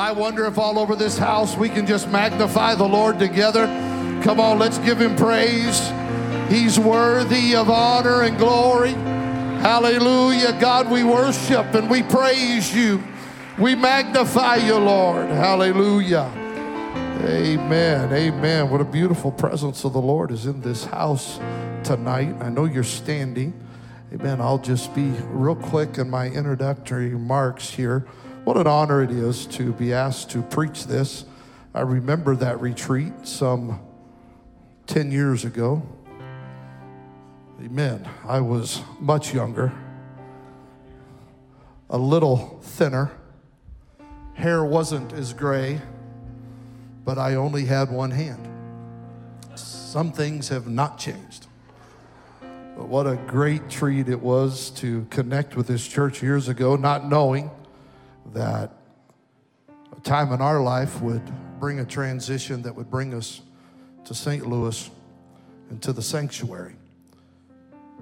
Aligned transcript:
I 0.00 0.12
wonder 0.12 0.46
if 0.46 0.56
all 0.56 0.78
over 0.78 0.96
this 0.96 1.18
house 1.18 1.58
we 1.58 1.68
can 1.68 1.86
just 1.86 2.08
magnify 2.08 2.74
the 2.74 2.88
Lord 2.88 3.18
together. 3.18 3.66
Come 4.24 4.40
on, 4.40 4.58
let's 4.58 4.78
give 4.78 4.98
him 4.98 5.14
praise. 5.14 5.92
He's 6.48 6.78
worthy 6.78 7.54
of 7.54 7.68
honor 7.68 8.22
and 8.22 8.38
glory. 8.38 8.92
Hallelujah. 9.60 10.58
God, 10.58 10.90
we 10.90 11.04
worship 11.04 11.74
and 11.74 11.90
we 11.90 12.02
praise 12.02 12.74
you. 12.74 13.04
We 13.58 13.74
magnify 13.74 14.56
you, 14.56 14.76
Lord. 14.76 15.28
Hallelujah. 15.28 16.32
Amen. 17.26 18.10
Amen. 18.10 18.70
What 18.70 18.80
a 18.80 18.86
beautiful 18.86 19.30
presence 19.30 19.84
of 19.84 19.92
the 19.92 20.00
Lord 20.00 20.30
is 20.30 20.46
in 20.46 20.62
this 20.62 20.86
house 20.86 21.38
tonight. 21.84 22.34
I 22.40 22.48
know 22.48 22.64
you're 22.64 22.84
standing. 22.84 23.52
Amen. 24.14 24.40
I'll 24.40 24.56
just 24.56 24.94
be 24.94 25.10
real 25.28 25.56
quick 25.56 25.98
in 25.98 26.08
my 26.08 26.28
introductory 26.28 27.10
remarks 27.10 27.68
here. 27.68 28.06
What 28.50 28.56
an 28.56 28.66
honor 28.66 29.00
it 29.00 29.12
is 29.12 29.46
to 29.46 29.72
be 29.72 29.92
asked 29.92 30.30
to 30.30 30.42
preach 30.42 30.86
this. 30.86 31.24
I 31.72 31.82
remember 31.82 32.34
that 32.34 32.60
retreat 32.60 33.12
some 33.22 33.78
10 34.88 35.12
years 35.12 35.44
ago. 35.44 35.86
Amen. 37.64 38.08
I 38.26 38.40
was 38.40 38.82
much 38.98 39.32
younger, 39.32 39.72
a 41.90 41.96
little 41.96 42.58
thinner. 42.60 43.12
Hair 44.34 44.64
wasn't 44.64 45.12
as 45.12 45.32
gray, 45.32 45.80
but 47.04 47.18
I 47.18 47.36
only 47.36 47.66
had 47.66 47.88
one 47.92 48.10
hand. 48.10 48.48
Some 49.54 50.10
things 50.10 50.48
have 50.48 50.66
not 50.66 50.98
changed. 50.98 51.46
But 52.40 52.88
what 52.88 53.06
a 53.06 53.14
great 53.14 53.70
treat 53.70 54.08
it 54.08 54.20
was 54.20 54.70
to 54.70 55.06
connect 55.08 55.54
with 55.54 55.68
this 55.68 55.86
church 55.86 56.20
years 56.20 56.48
ago, 56.48 56.74
not 56.74 57.08
knowing 57.08 57.48
that 58.32 58.72
a 59.96 60.00
time 60.00 60.32
in 60.32 60.40
our 60.40 60.60
life 60.60 61.00
would 61.00 61.22
bring 61.58 61.80
a 61.80 61.84
transition 61.84 62.62
that 62.62 62.74
would 62.74 62.90
bring 62.90 63.14
us 63.14 63.42
to 64.04 64.14
St. 64.14 64.46
Louis 64.46 64.90
and 65.68 65.82
to 65.82 65.92
the 65.92 66.02
sanctuary. 66.02 66.76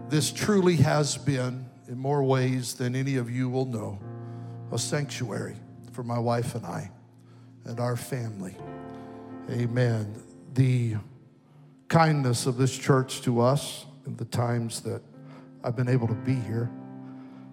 This 0.09 0.31
truly 0.31 0.77
has 0.77 1.17
been, 1.17 1.67
in 1.89 1.99
more 1.99 2.23
ways 2.23 2.75
than 2.75 2.95
any 2.95 3.17
of 3.17 3.31
you 3.31 3.49
will 3.49 3.67
know, 3.67 3.99
a 4.73 4.79
sanctuary 4.79 5.57
for 5.93 6.03
my 6.03 6.19
wife 6.19 6.55
and 6.55 6.65
I 6.65 6.91
and 7.65 7.81
our 7.81 7.97
family. 7.97 8.57
Amen. 9.51 10.23
The 10.55 10.97
kindness 11.89 12.47
of 12.47 12.57
this 12.57 12.77
church 12.77 13.23
to 13.23 13.41
us 13.41 13.87
and 14.07 14.17
the 14.17 14.25
times 14.27 14.81
that 14.83 15.03
I've 15.65 15.77
been 15.77 15.89
able 15.89 16.07
to 16.09 16.15
be 16.15 16.35
here 16.35 16.71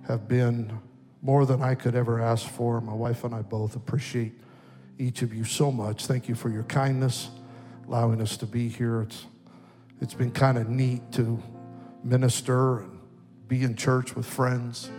have 0.08 0.28
been 0.28 0.72
more 1.26 1.48
than 1.48 1.64
I 1.64 1.74
could 1.74 1.96
ever 1.96 2.22
ask 2.22 2.48
for. 2.48 2.80
My 2.80 2.94
wife 2.94 3.24
and 3.24 3.34
I 3.34 3.42
both 3.42 3.76
appreciate 3.76 4.34
each 5.00 5.24
of 5.24 5.34
you 5.34 5.44
so 5.44 5.72
much. 5.72 6.06
Thank 6.06 6.30
you 6.30 6.36
for 6.36 6.50
your 6.50 6.64
kindness, 6.64 7.30
allowing 7.88 8.22
us 8.22 8.38
to 8.38 8.46
be 8.46 8.70
here. 8.70 9.02
It's, 9.02 9.26
it's 10.02 10.14
been 10.14 10.30
kind 10.30 10.60
of 10.60 10.70
neat 10.70 11.12
to 11.14 11.42
minister 12.04 12.82
and 12.82 13.00
be 13.48 13.64
in 13.64 13.76
church 13.76 14.16
with 14.16 14.28
friends. 14.28 14.92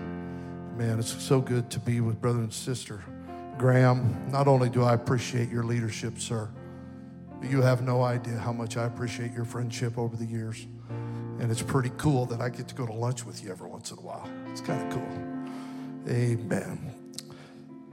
Man, 0.77 0.99
it's 0.99 1.23
so 1.23 1.41
good 1.41 1.71
to 1.71 1.79
be 1.79 2.01
with 2.01 2.21
brother 2.21 2.41
and 2.41 2.53
sister. 2.53 3.05
Graham, 3.57 4.29
not 4.29 4.49
only 4.49 4.69
do 4.69 4.83
I 4.83 4.95
appreciate 4.95 5.49
your 5.49 5.63
leadership, 5.63 6.19
sir, 6.19 6.51
but 7.41 7.49
you 7.49 7.63
have 7.63 7.83
no 7.83 8.03
idea 8.03 8.37
how 8.37 8.53
much 8.53 8.77
I 8.77 8.87
appreciate 8.87 9.33
your 9.33 9.45
friendship 9.45 9.97
over 9.97 10.17
the 10.17 10.27
years. 10.27 10.67
And 11.39 11.53
it's 11.53 11.63
pretty 11.63 11.93
cool 11.99 12.27
that 12.27 12.41
I 12.41 12.49
get 12.49 12.67
to 12.67 12.75
go 12.75 12.85
to 12.85 12.93
lunch 12.93 13.25
with 13.25 13.45
you 13.45 13.53
every 13.53 13.69
once 13.69 13.93
in 13.93 13.99
a 13.99 14.01
while. 14.01 14.29
It's 14.51 14.61
kind 14.61 14.85
of 14.85 14.93
cool. 14.93 15.36
Amen. 16.09 16.95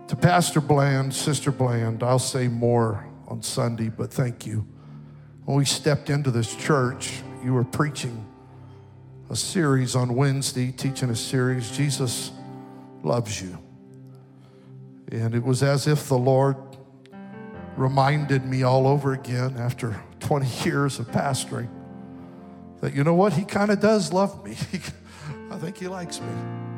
To 0.07 0.15
Pastor 0.15 0.61
Bland, 0.61 1.13
Sister 1.13 1.51
Bland, 1.51 2.03
I'll 2.03 2.19
say 2.19 2.47
more 2.47 3.07
on 3.27 3.41
Sunday, 3.41 3.89
but 3.89 4.13
thank 4.13 4.45
you. 4.45 4.67
When 5.45 5.57
we 5.57 5.65
stepped 5.65 6.09
into 6.09 6.29
this 6.29 6.55
church, 6.55 7.21
you 7.43 7.53
were 7.53 7.63
preaching 7.63 8.25
a 9.29 9.35
series 9.35 9.95
on 9.95 10.15
Wednesday, 10.15 10.71
teaching 10.71 11.09
a 11.09 11.15
series, 11.15 11.71
Jesus 11.71 12.31
loves 13.01 13.41
you. 13.41 13.57
And 15.11 15.33
it 15.33 15.43
was 15.43 15.63
as 15.63 15.87
if 15.87 16.07
the 16.07 16.17
Lord 16.17 16.55
reminded 17.75 18.45
me 18.45 18.63
all 18.63 18.85
over 18.87 19.13
again 19.13 19.57
after 19.57 19.99
20 20.19 20.45
years 20.69 20.99
of 20.99 21.07
pastoring 21.07 21.69
that, 22.81 22.93
you 22.93 23.03
know 23.03 23.15
what, 23.15 23.33
He 23.33 23.45
kind 23.45 23.71
of 23.71 23.79
does 23.79 24.13
love 24.13 24.45
me. 24.45 24.51
I 25.51 25.57
think 25.57 25.77
He 25.77 25.87
likes 25.87 26.19
me. 26.19 26.72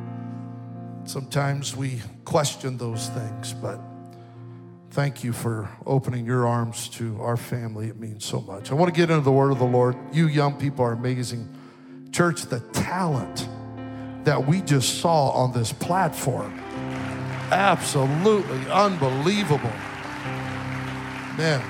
Sometimes 1.05 1.75
we 1.75 2.01
question 2.25 2.77
those 2.77 3.09
things, 3.09 3.53
but 3.53 3.79
thank 4.89 5.23
you 5.23 5.33
for 5.33 5.69
opening 5.85 6.25
your 6.25 6.47
arms 6.47 6.89
to 6.89 7.21
our 7.21 7.37
family. 7.37 7.89
It 7.89 7.99
means 7.99 8.25
so 8.25 8.41
much. 8.41 8.71
I 8.71 8.73
want 8.73 8.91
to 8.91 8.99
get 8.99 9.11
into 9.11 9.21
the 9.23 9.31
word 9.31 9.51
of 9.51 9.59
the 9.59 9.65
Lord. 9.65 9.95
You 10.11 10.27
young 10.27 10.55
people 10.55 10.83
are 10.83 10.93
amazing. 10.93 11.47
Church, 12.11 12.41
the 12.43 12.59
talent 12.73 13.47
that 14.23 14.47
we 14.47 14.61
just 14.61 14.99
saw 14.99 15.29
on 15.29 15.53
this 15.53 15.71
platform, 15.71 16.59
absolutely 17.51 18.67
unbelievable. 18.71 19.73
Man, 21.37 21.63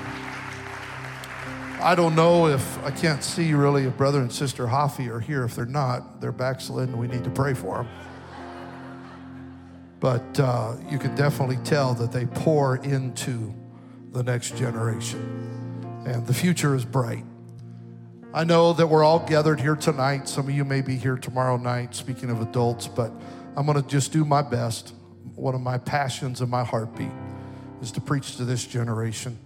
I 1.82 1.94
don't 1.94 2.16
know 2.16 2.48
if 2.48 2.82
I 2.86 2.92
can't 2.92 3.22
see 3.22 3.54
really 3.54 3.84
if 3.84 3.98
brother 3.98 4.22
and 4.22 4.32
sister 4.32 4.66
Hoffy 4.66 5.10
are 5.10 5.20
here. 5.20 5.44
If 5.44 5.56
they're 5.56 5.66
not, 5.66 6.22
they're 6.22 6.32
backslidden. 6.32 6.98
We 6.98 7.08
need 7.08 7.26
to 7.26 7.30
pray 7.30 7.54
for 7.54 7.80
them 7.80 7.90
but 10.00 10.40
uh, 10.40 10.76
you 10.90 11.00
can 11.00 11.16
definitely 11.16 11.58
tell 11.64 11.94
that 11.96 12.12
they 12.12 12.26
pour 12.26 12.78
into 12.78 13.54
the 14.12 14.24
next 14.24 14.56
generation. 14.58 15.42
And 16.06 16.26
the 16.28 16.34
future 16.34 16.76
is 16.76 16.86
bright. 16.86 17.26
I 18.34 18.44
know 18.44 18.74
that 18.74 18.88
we're 18.88 19.04
all 19.04 19.20
gathered 19.20 19.62
here 19.62 19.76
tonight. 19.76 20.28
Some 20.28 20.50
of 20.50 20.54
you 20.54 20.66
may 20.66 20.82
be 20.82 20.98
here 20.98 21.16
tomorrow 21.16 21.58
night, 21.58 21.96
speaking 21.96 22.30
of 22.30 22.42
adults, 22.42 22.88
but 22.88 23.12
I'm 23.56 23.66
going 23.66 23.82
to 23.82 23.88
just 23.88 24.12
do 24.12 24.26
my 24.26 24.42
best. 24.42 24.94
One 25.36 25.56
of 25.56 25.62
my 25.62 25.78
passions 25.78 26.42
and 26.42 26.52
my 26.52 26.64
heartbeat 26.64 27.12
is 27.82 27.92
to 27.94 28.02
preach 28.02 28.36
to 28.38 28.46
this 28.46 28.66
generation. 28.66 29.40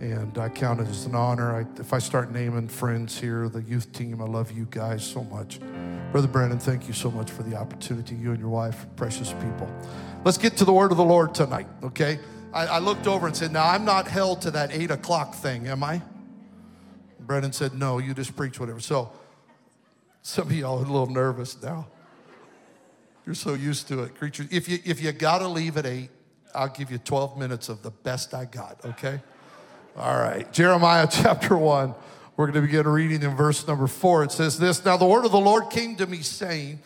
And 0.00 0.36
I 0.36 0.50
count 0.50 0.80
it 0.80 0.88
as 0.88 1.06
an 1.06 1.14
honor. 1.14 1.56
I, 1.56 1.80
if 1.80 1.94
I 1.94 1.98
start 1.98 2.30
naming 2.30 2.68
friends 2.68 3.18
here, 3.18 3.48
the 3.48 3.62
youth 3.62 3.90
team, 3.92 4.20
I 4.20 4.26
love 4.26 4.52
you 4.52 4.66
guys 4.70 5.02
so 5.02 5.24
much. 5.24 5.58
Brother 6.16 6.28
Brandon, 6.28 6.58
thank 6.58 6.88
you 6.88 6.94
so 6.94 7.10
much 7.10 7.30
for 7.30 7.42
the 7.42 7.54
opportunity, 7.56 8.14
you 8.14 8.30
and 8.30 8.40
your 8.40 8.48
wife, 8.48 8.86
precious 8.96 9.34
people. 9.34 9.70
Let's 10.24 10.38
get 10.38 10.56
to 10.56 10.64
the 10.64 10.72
word 10.72 10.90
of 10.90 10.96
the 10.96 11.04
Lord 11.04 11.34
tonight, 11.34 11.66
okay? 11.82 12.18
I, 12.54 12.66
I 12.66 12.78
looked 12.78 13.06
over 13.06 13.26
and 13.26 13.36
said, 13.36 13.52
Now, 13.52 13.68
I'm 13.68 13.84
not 13.84 14.08
held 14.08 14.40
to 14.40 14.50
that 14.52 14.72
eight 14.72 14.90
o'clock 14.90 15.34
thing, 15.34 15.68
am 15.68 15.84
I? 15.84 16.00
Brandon 17.20 17.52
said, 17.52 17.74
No, 17.74 17.98
you 17.98 18.14
just 18.14 18.34
preach 18.34 18.58
whatever. 18.58 18.80
So, 18.80 19.12
some 20.22 20.46
of 20.46 20.52
y'all 20.54 20.78
are 20.78 20.86
a 20.86 20.90
little 20.90 21.06
nervous 21.06 21.62
now. 21.62 21.86
You're 23.26 23.34
so 23.34 23.52
used 23.52 23.86
to 23.88 24.04
it, 24.04 24.14
creatures. 24.14 24.48
If 24.50 24.70
you, 24.70 24.78
if 24.86 25.02
you 25.02 25.12
got 25.12 25.40
to 25.40 25.48
leave 25.48 25.76
at 25.76 25.84
eight, 25.84 26.08
I'll 26.54 26.68
give 26.68 26.90
you 26.90 26.96
12 26.96 27.36
minutes 27.36 27.68
of 27.68 27.82
the 27.82 27.90
best 27.90 28.32
I 28.32 28.46
got, 28.46 28.82
okay? 28.86 29.20
All 29.98 30.16
right, 30.16 30.50
Jeremiah 30.50 31.08
chapter 31.12 31.58
1. 31.58 31.94
We're 32.36 32.44
going 32.44 32.56
to 32.56 32.60
begin 32.60 32.86
reading 32.86 33.22
in 33.22 33.34
verse 33.34 33.66
number 33.66 33.86
4. 33.86 34.24
It 34.24 34.32
says 34.32 34.58
this 34.58 34.84
Now 34.84 34.98
the 34.98 35.06
word 35.06 35.24
of 35.24 35.32
the 35.32 35.40
Lord 35.40 35.70
came 35.70 35.96
to 35.96 36.06
me, 36.06 36.20
saying, 36.20 36.80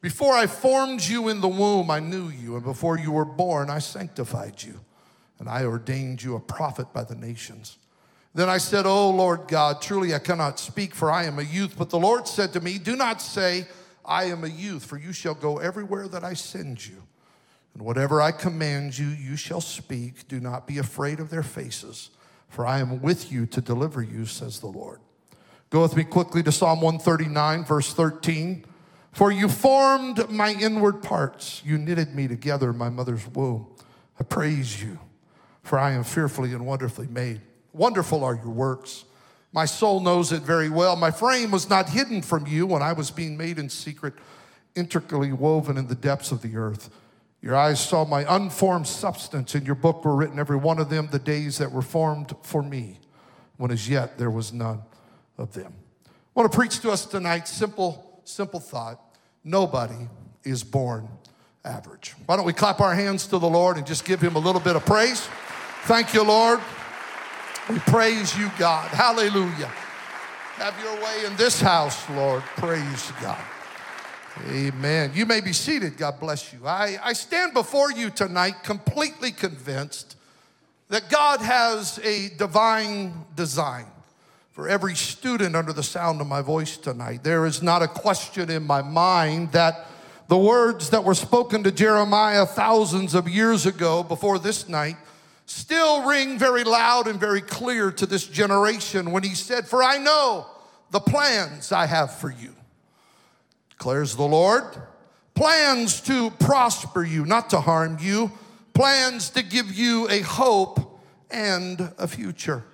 Before 0.00 0.32
I 0.32 0.46
formed 0.46 1.02
you 1.02 1.28
in 1.28 1.42
the 1.42 1.48
womb, 1.48 1.90
I 1.90 2.00
knew 2.00 2.28
you, 2.28 2.56
and 2.56 2.64
before 2.64 2.98
you 2.98 3.12
were 3.12 3.26
born, 3.26 3.68
I 3.68 3.80
sanctified 3.80 4.62
you, 4.62 4.80
and 5.38 5.46
I 5.46 5.64
ordained 5.64 6.22
you 6.22 6.36
a 6.36 6.40
prophet 6.40 6.90
by 6.94 7.04
the 7.04 7.14
nations. 7.14 7.76
Then 8.34 8.48
I 8.48 8.56
said, 8.56 8.86
Oh 8.86 9.10
Lord 9.10 9.46
God, 9.46 9.82
truly 9.82 10.14
I 10.14 10.20
cannot 10.20 10.58
speak, 10.58 10.94
for 10.94 11.12
I 11.12 11.24
am 11.24 11.38
a 11.38 11.42
youth. 11.42 11.74
But 11.76 11.90
the 11.90 11.98
Lord 11.98 12.26
said 12.26 12.54
to 12.54 12.60
me, 12.60 12.78
Do 12.78 12.96
not 12.96 13.20
say, 13.20 13.66
I 14.06 14.24
am 14.24 14.42
a 14.42 14.48
youth, 14.48 14.86
for 14.86 14.96
you 14.96 15.12
shall 15.12 15.34
go 15.34 15.58
everywhere 15.58 16.08
that 16.08 16.24
I 16.24 16.32
send 16.32 16.86
you. 16.86 17.02
And 17.74 17.82
whatever 17.82 18.22
I 18.22 18.32
command 18.32 18.96
you, 18.96 19.08
you 19.08 19.36
shall 19.36 19.60
speak. 19.60 20.28
Do 20.28 20.40
not 20.40 20.66
be 20.66 20.78
afraid 20.78 21.20
of 21.20 21.28
their 21.28 21.42
faces 21.42 22.08
for 22.54 22.64
I 22.64 22.78
am 22.78 23.02
with 23.02 23.32
you 23.32 23.46
to 23.46 23.60
deliver 23.60 24.00
you, 24.00 24.26
says 24.26 24.60
the 24.60 24.68
Lord. 24.68 25.00
Go 25.70 25.82
with 25.82 25.96
me 25.96 26.04
quickly 26.04 26.40
to 26.44 26.52
Psalm 26.52 26.80
139, 26.80 27.64
verse 27.64 27.92
13. 27.92 28.64
For 29.10 29.32
you 29.32 29.48
formed 29.48 30.30
my 30.30 30.52
inward 30.52 31.02
parts, 31.02 31.62
you 31.64 31.78
knitted 31.78 32.14
me 32.14 32.28
together 32.28 32.70
in 32.70 32.78
my 32.78 32.90
mother's 32.90 33.26
womb. 33.26 33.66
I 34.20 34.22
praise 34.22 34.80
you, 34.80 35.00
for 35.64 35.80
I 35.80 35.90
am 35.94 36.04
fearfully 36.04 36.52
and 36.52 36.64
wonderfully 36.64 37.08
made. 37.08 37.40
Wonderful 37.72 38.22
are 38.22 38.36
your 38.36 38.50
works. 38.50 39.04
My 39.52 39.64
soul 39.64 39.98
knows 39.98 40.30
it 40.30 40.42
very 40.42 40.68
well. 40.68 40.94
My 40.94 41.10
frame 41.10 41.50
was 41.50 41.68
not 41.68 41.88
hidden 41.88 42.22
from 42.22 42.46
you 42.46 42.68
when 42.68 42.82
I 42.82 42.92
was 42.92 43.10
being 43.10 43.36
made 43.36 43.58
in 43.58 43.68
secret, 43.68 44.14
intricately 44.76 45.32
woven 45.32 45.76
in 45.76 45.88
the 45.88 45.96
depths 45.96 46.30
of 46.30 46.40
the 46.40 46.56
earth. 46.56 46.88
Your 47.44 47.56
eyes 47.56 47.78
saw 47.78 48.06
my 48.06 48.24
unformed 48.36 48.86
substance. 48.86 49.54
In 49.54 49.66
your 49.66 49.74
book 49.74 50.02
were 50.02 50.16
written, 50.16 50.38
every 50.38 50.56
one 50.56 50.78
of 50.78 50.88
them, 50.88 51.10
the 51.12 51.18
days 51.18 51.58
that 51.58 51.70
were 51.70 51.82
formed 51.82 52.34
for 52.40 52.62
me, 52.62 52.98
when 53.58 53.70
as 53.70 53.86
yet 53.86 54.16
there 54.16 54.30
was 54.30 54.50
none 54.50 54.80
of 55.36 55.52
them. 55.52 55.74
I 56.06 56.40
want 56.40 56.50
to 56.50 56.56
preach 56.56 56.80
to 56.80 56.90
us 56.90 57.04
tonight 57.04 57.46
simple, 57.46 58.22
simple 58.24 58.60
thought. 58.60 58.98
Nobody 59.44 60.08
is 60.42 60.64
born 60.64 61.06
average. 61.66 62.14
Why 62.24 62.36
don't 62.36 62.46
we 62.46 62.54
clap 62.54 62.80
our 62.80 62.94
hands 62.94 63.26
to 63.26 63.38
the 63.38 63.46
Lord 63.46 63.76
and 63.76 63.86
just 63.86 64.06
give 64.06 64.22
him 64.22 64.36
a 64.36 64.40
little 64.40 64.62
bit 64.62 64.74
of 64.74 64.86
praise? 64.86 65.28
Thank 65.82 66.14
you, 66.14 66.24
Lord. 66.24 66.60
We 67.68 67.78
praise 67.80 68.34
you, 68.38 68.50
God. 68.58 68.88
Hallelujah. 68.88 69.70
Have 70.56 70.82
your 70.82 70.94
way 70.94 71.26
in 71.26 71.36
this 71.36 71.60
house, 71.60 72.08
Lord. 72.08 72.42
Praise 72.56 73.12
God. 73.20 73.36
Amen. 74.48 75.12
You 75.14 75.26
may 75.26 75.40
be 75.40 75.52
seated. 75.52 75.96
God 75.96 76.18
bless 76.18 76.52
you. 76.52 76.66
I, 76.66 76.98
I 77.02 77.12
stand 77.12 77.54
before 77.54 77.92
you 77.92 78.10
tonight 78.10 78.64
completely 78.64 79.30
convinced 79.30 80.16
that 80.88 81.08
God 81.08 81.40
has 81.40 81.98
a 82.00 82.30
divine 82.36 83.14
design 83.36 83.86
for 84.50 84.68
every 84.68 84.94
student 84.94 85.56
under 85.56 85.72
the 85.72 85.82
sound 85.82 86.20
of 86.20 86.26
my 86.26 86.42
voice 86.42 86.76
tonight. 86.76 87.24
There 87.24 87.46
is 87.46 87.62
not 87.62 87.82
a 87.82 87.88
question 87.88 88.50
in 88.50 88.64
my 88.64 88.82
mind 88.82 89.52
that 89.52 89.86
the 90.28 90.38
words 90.38 90.90
that 90.90 91.04
were 91.04 91.14
spoken 91.14 91.62
to 91.64 91.72
Jeremiah 91.72 92.46
thousands 92.46 93.14
of 93.14 93.28
years 93.28 93.66
ago 93.66 94.02
before 94.02 94.38
this 94.38 94.68
night 94.68 94.96
still 95.46 96.06
ring 96.08 96.38
very 96.38 96.64
loud 96.64 97.06
and 97.06 97.20
very 97.20 97.40
clear 97.40 97.90
to 97.92 98.06
this 98.06 98.26
generation 98.26 99.10
when 99.10 99.22
he 99.22 99.34
said, 99.34 99.66
For 99.66 99.82
I 99.82 99.98
know 99.98 100.46
the 100.90 101.00
plans 101.00 101.72
I 101.72 101.86
have 101.86 102.14
for 102.16 102.30
you, 102.30 102.54
declares 103.78 104.16
the 104.16 104.22
Lord. 104.22 104.64
Plans 105.34 106.00
to 106.02 106.30
prosper 106.30 107.02
you, 107.02 107.26
not 107.26 107.50
to 107.50 107.60
harm 107.60 107.98
you, 108.00 108.30
plans 108.72 109.30
to 109.30 109.42
give 109.42 109.72
you 109.72 110.08
a 110.08 110.20
hope 110.20 111.00
and 111.30 111.92
a 111.98 112.06
future. 112.06 112.64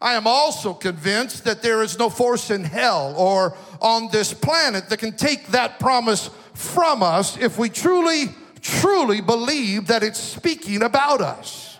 I 0.00 0.14
am 0.14 0.26
also 0.26 0.72
convinced 0.72 1.44
that 1.44 1.62
there 1.62 1.82
is 1.82 1.98
no 1.98 2.08
force 2.08 2.50
in 2.50 2.64
hell 2.64 3.14
or 3.16 3.56
on 3.80 4.08
this 4.10 4.32
planet 4.32 4.88
that 4.88 4.96
can 4.96 5.16
take 5.16 5.48
that 5.48 5.78
promise 5.78 6.30
from 6.54 7.02
us 7.02 7.36
if 7.36 7.58
we 7.58 7.68
truly, 7.68 8.26
truly 8.62 9.20
believe 9.20 9.86
that 9.88 10.02
it's 10.02 10.18
speaking 10.18 10.82
about 10.82 11.20
us. 11.20 11.78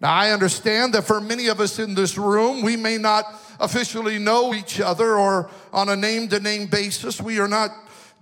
Now, 0.00 0.14
I 0.14 0.30
understand 0.30 0.94
that 0.94 1.02
for 1.02 1.20
many 1.20 1.48
of 1.48 1.60
us 1.60 1.80
in 1.80 1.94
this 1.94 2.16
room, 2.16 2.62
we 2.62 2.76
may 2.76 2.96
not 2.96 3.24
officially 3.58 4.18
know 4.18 4.54
each 4.54 4.80
other 4.80 5.18
or 5.18 5.50
on 5.72 5.88
a 5.88 5.96
name 5.96 6.28
to 6.28 6.38
name 6.38 6.68
basis. 6.68 7.20
We 7.20 7.40
are 7.40 7.48
not 7.48 7.70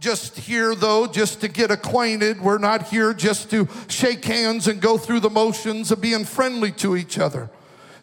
just 0.01 0.37
here, 0.37 0.75
though, 0.75 1.07
just 1.07 1.41
to 1.41 1.49
get 1.49 1.71
acquainted. 1.71 2.41
We're 2.41 2.59
not 2.59 2.89
here 2.89 3.15
just 3.15 3.51
to 3.51 3.69
shake 3.89 4.25
hands 4.25 4.69
and 4.69 4.81
go 4.81 4.99
through 4.99 5.21
the 5.21 5.31
motions 5.31 5.91
of 5.91 6.01
being 6.01 6.25
friendly 6.25 6.73
to 6.73 6.97
each 6.97 7.19
other. 7.19 7.51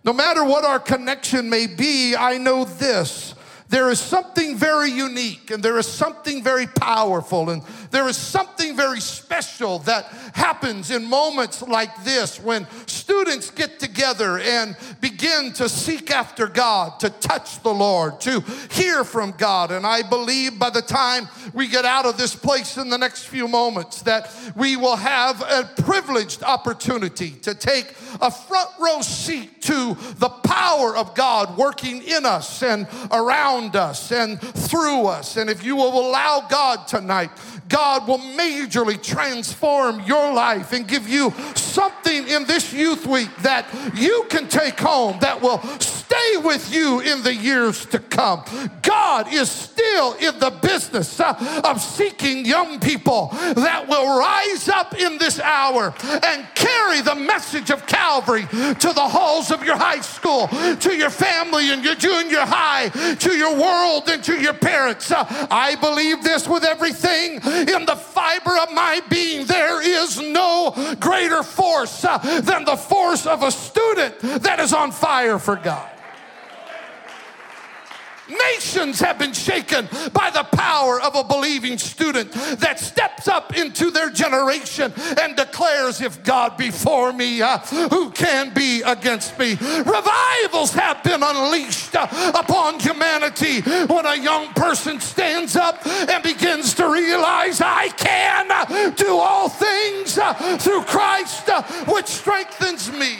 No 0.03 0.11
matter 0.11 0.43
what 0.43 0.65
our 0.65 0.79
connection 0.79 1.49
may 1.49 1.67
be, 1.67 2.15
I 2.15 2.37
know 2.37 2.65
this. 2.65 3.35
There 3.69 3.89
is 3.89 3.99
something 3.99 4.55
very 4.55 4.91
unique 4.91 5.49
and 5.49 5.63
there 5.63 5.79
is 5.79 5.87
something 5.87 6.43
very 6.43 6.67
powerful 6.67 7.49
and 7.49 7.63
there 7.93 8.07
is 8.07 8.17
something 8.17 8.75
very 8.75 8.99
special 8.99 9.77
that 9.79 10.05
happens 10.33 10.89
in 10.89 11.05
moments 11.05 11.61
like 11.61 12.03
this 12.03 12.39
when 12.39 12.65
students 12.87 13.51
get 13.51 13.79
together 13.79 14.39
and 14.39 14.75
begin 14.99 15.53
to 15.53 15.69
seek 15.69 16.09
after 16.09 16.47
God, 16.47 16.99
to 17.01 17.11
touch 17.11 17.61
the 17.61 17.71
Lord, 17.73 18.19
to 18.21 18.39
hear 18.71 19.03
from 19.03 19.33
God. 19.37 19.71
And 19.71 19.85
I 19.85 20.01
believe 20.01 20.57
by 20.57 20.71
the 20.71 20.81
time 20.81 21.27
we 21.53 21.67
get 21.67 21.85
out 21.85 22.07
of 22.07 22.17
this 22.17 22.35
place 22.35 22.77
in 22.77 22.89
the 22.89 22.97
next 22.97 23.25
few 23.25 23.47
moments 23.47 24.01
that 24.01 24.33
we 24.55 24.75
will 24.75 24.95
have 24.95 25.41
a 25.41 25.69
privileged 25.83 26.41
opportunity 26.41 27.29
to 27.43 27.53
take 27.53 27.93
a 28.21 28.31
front 28.31 28.69
row 28.79 29.01
seat 29.01 29.61
to 29.61 29.95
the 30.17 30.29
power 30.29 30.97
of 30.97 31.13
God 31.13 31.59
working 31.59 32.01
in 32.01 32.25
us 32.25 32.63
and 32.63 32.87
around 33.11 33.75
us 33.75 34.11
and 34.11 34.41
through 34.41 35.05
us. 35.05 35.37
And 35.37 35.47
if 35.47 35.63
you 35.63 35.75
will 35.75 36.09
allow 36.09 36.47
God 36.49 36.87
tonight, 36.87 37.29
God 37.69 37.82
will 38.07 38.19
majorly 38.19 39.01
transform 39.01 40.01
your 40.05 40.33
life 40.33 40.73
and 40.73 40.87
give 40.87 41.07
you 41.07 41.31
something 41.55 42.27
in 42.27 42.45
this 42.45 42.71
youth 42.71 43.05
week 43.05 43.35
that 43.37 43.65
you 43.95 44.25
can 44.29 44.47
take 44.47 44.79
home 44.79 45.17
that 45.19 45.41
will 45.41 45.59
stay 45.79 46.37
with 46.43 46.73
you 46.73 46.99
in 46.99 47.23
the 47.23 47.33
years 47.33 47.85
to 47.87 47.99
come. 47.99 48.43
God 48.81 49.33
is 49.33 49.49
still 49.49 50.13
in 50.13 50.37
the 50.39 50.51
business 50.61 51.19
uh, 51.19 51.61
of 51.63 51.81
seeking 51.81 52.45
young 52.45 52.79
people 52.79 53.29
that 53.31 53.87
will 53.87 54.19
rise 54.19 54.69
up 54.69 54.93
in 54.99 55.17
this 55.17 55.39
hour 55.39 55.93
and 56.23 56.47
carry 56.53 57.01
the 57.01 57.15
message 57.15 57.71
of 57.71 57.85
Calvary 57.87 58.43
to 58.43 58.93
the 58.93 59.07
halls 59.07 59.51
of 59.51 59.63
your 59.63 59.77
high 59.77 60.01
school, 60.01 60.47
to 60.77 60.95
your 60.95 61.09
family 61.09 61.71
and 61.71 61.83
your 61.83 61.95
junior 61.95 62.41
high, 62.41 62.89
to 63.15 63.35
your 63.35 63.55
world 63.55 64.07
and 64.09 64.23
to 64.23 64.39
your 64.39 64.53
parents. 64.53 65.11
Uh, 65.11 65.25
I 65.49 65.75
believe 65.75 66.23
this 66.23 66.47
with 66.47 66.63
everything 66.63 67.39
in 67.73 67.85
the 67.85 67.95
fiber 67.95 68.57
of 68.57 68.71
my 68.71 69.01
being. 69.09 69.45
There 69.45 69.81
is 69.81 70.19
no 70.19 70.73
greater 70.99 71.43
force 71.43 72.05
uh, 72.05 72.17
than 72.41 72.65
the 72.65 72.77
force 72.77 73.25
of 73.25 73.43
a 73.43 73.51
student 73.51 74.19
that 74.19 74.59
is 74.59 74.73
on 74.73 74.91
fire 74.91 75.39
for 75.39 75.55
God. 75.55 75.89
Nations 78.53 78.99
have 78.99 79.19
been 79.19 79.33
shaken 79.33 79.87
by 80.13 80.29
the 80.29 80.43
power 80.43 81.01
of 81.01 81.15
a 81.15 81.23
believing 81.23 81.77
student 81.77 82.31
that 82.59 82.79
steps 82.79 83.27
up 83.27 83.55
into 83.55 83.91
their 83.91 84.09
generation 84.09 84.93
and 85.19 85.35
declares, 85.35 86.01
If 86.01 86.23
God 86.23 86.57
be 86.57 86.71
for 86.71 87.13
me, 87.13 87.41
uh, 87.41 87.59
who 87.89 88.11
can 88.11 88.53
be 88.53 88.81
against 88.81 89.37
me? 89.37 89.51
Revivals 89.51 90.73
have 90.73 91.03
been 91.03 91.21
unleashed 91.23 91.95
uh, 91.95 92.07
upon 92.35 92.79
humanity 92.79 93.61
when 93.61 94.05
a 94.05 94.15
young 94.15 94.47
person 94.53 94.99
stands 94.99 95.55
up 95.55 95.85
and 95.85 96.23
begins 96.23 96.73
to 96.75 96.89
realize, 96.89 97.61
I 97.61 97.89
can 97.89 98.93
do 98.95 99.17
all 99.17 99.49
things 99.49 100.17
uh, 100.17 100.33
through 100.57 100.83
Christ, 100.83 101.49
uh, 101.49 101.63
which 101.85 102.07
strengthens 102.07 102.91
me. 102.91 103.17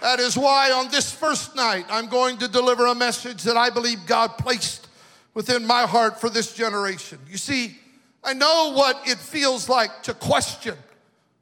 That 0.00 0.20
is 0.20 0.36
why 0.36 0.70
on 0.70 0.90
this 0.90 1.10
first 1.10 1.56
night, 1.56 1.86
I'm 1.90 2.06
going 2.06 2.38
to 2.38 2.48
deliver 2.48 2.86
a 2.86 2.94
message 2.94 3.42
that 3.42 3.56
I 3.56 3.70
believe 3.70 4.06
God 4.06 4.38
placed 4.38 4.86
within 5.34 5.66
my 5.66 5.82
heart 5.82 6.20
for 6.20 6.30
this 6.30 6.54
generation. 6.54 7.18
You 7.28 7.36
see, 7.36 7.76
I 8.22 8.32
know 8.32 8.72
what 8.74 9.00
it 9.06 9.18
feels 9.18 9.68
like 9.68 10.02
to 10.04 10.14
question 10.14 10.76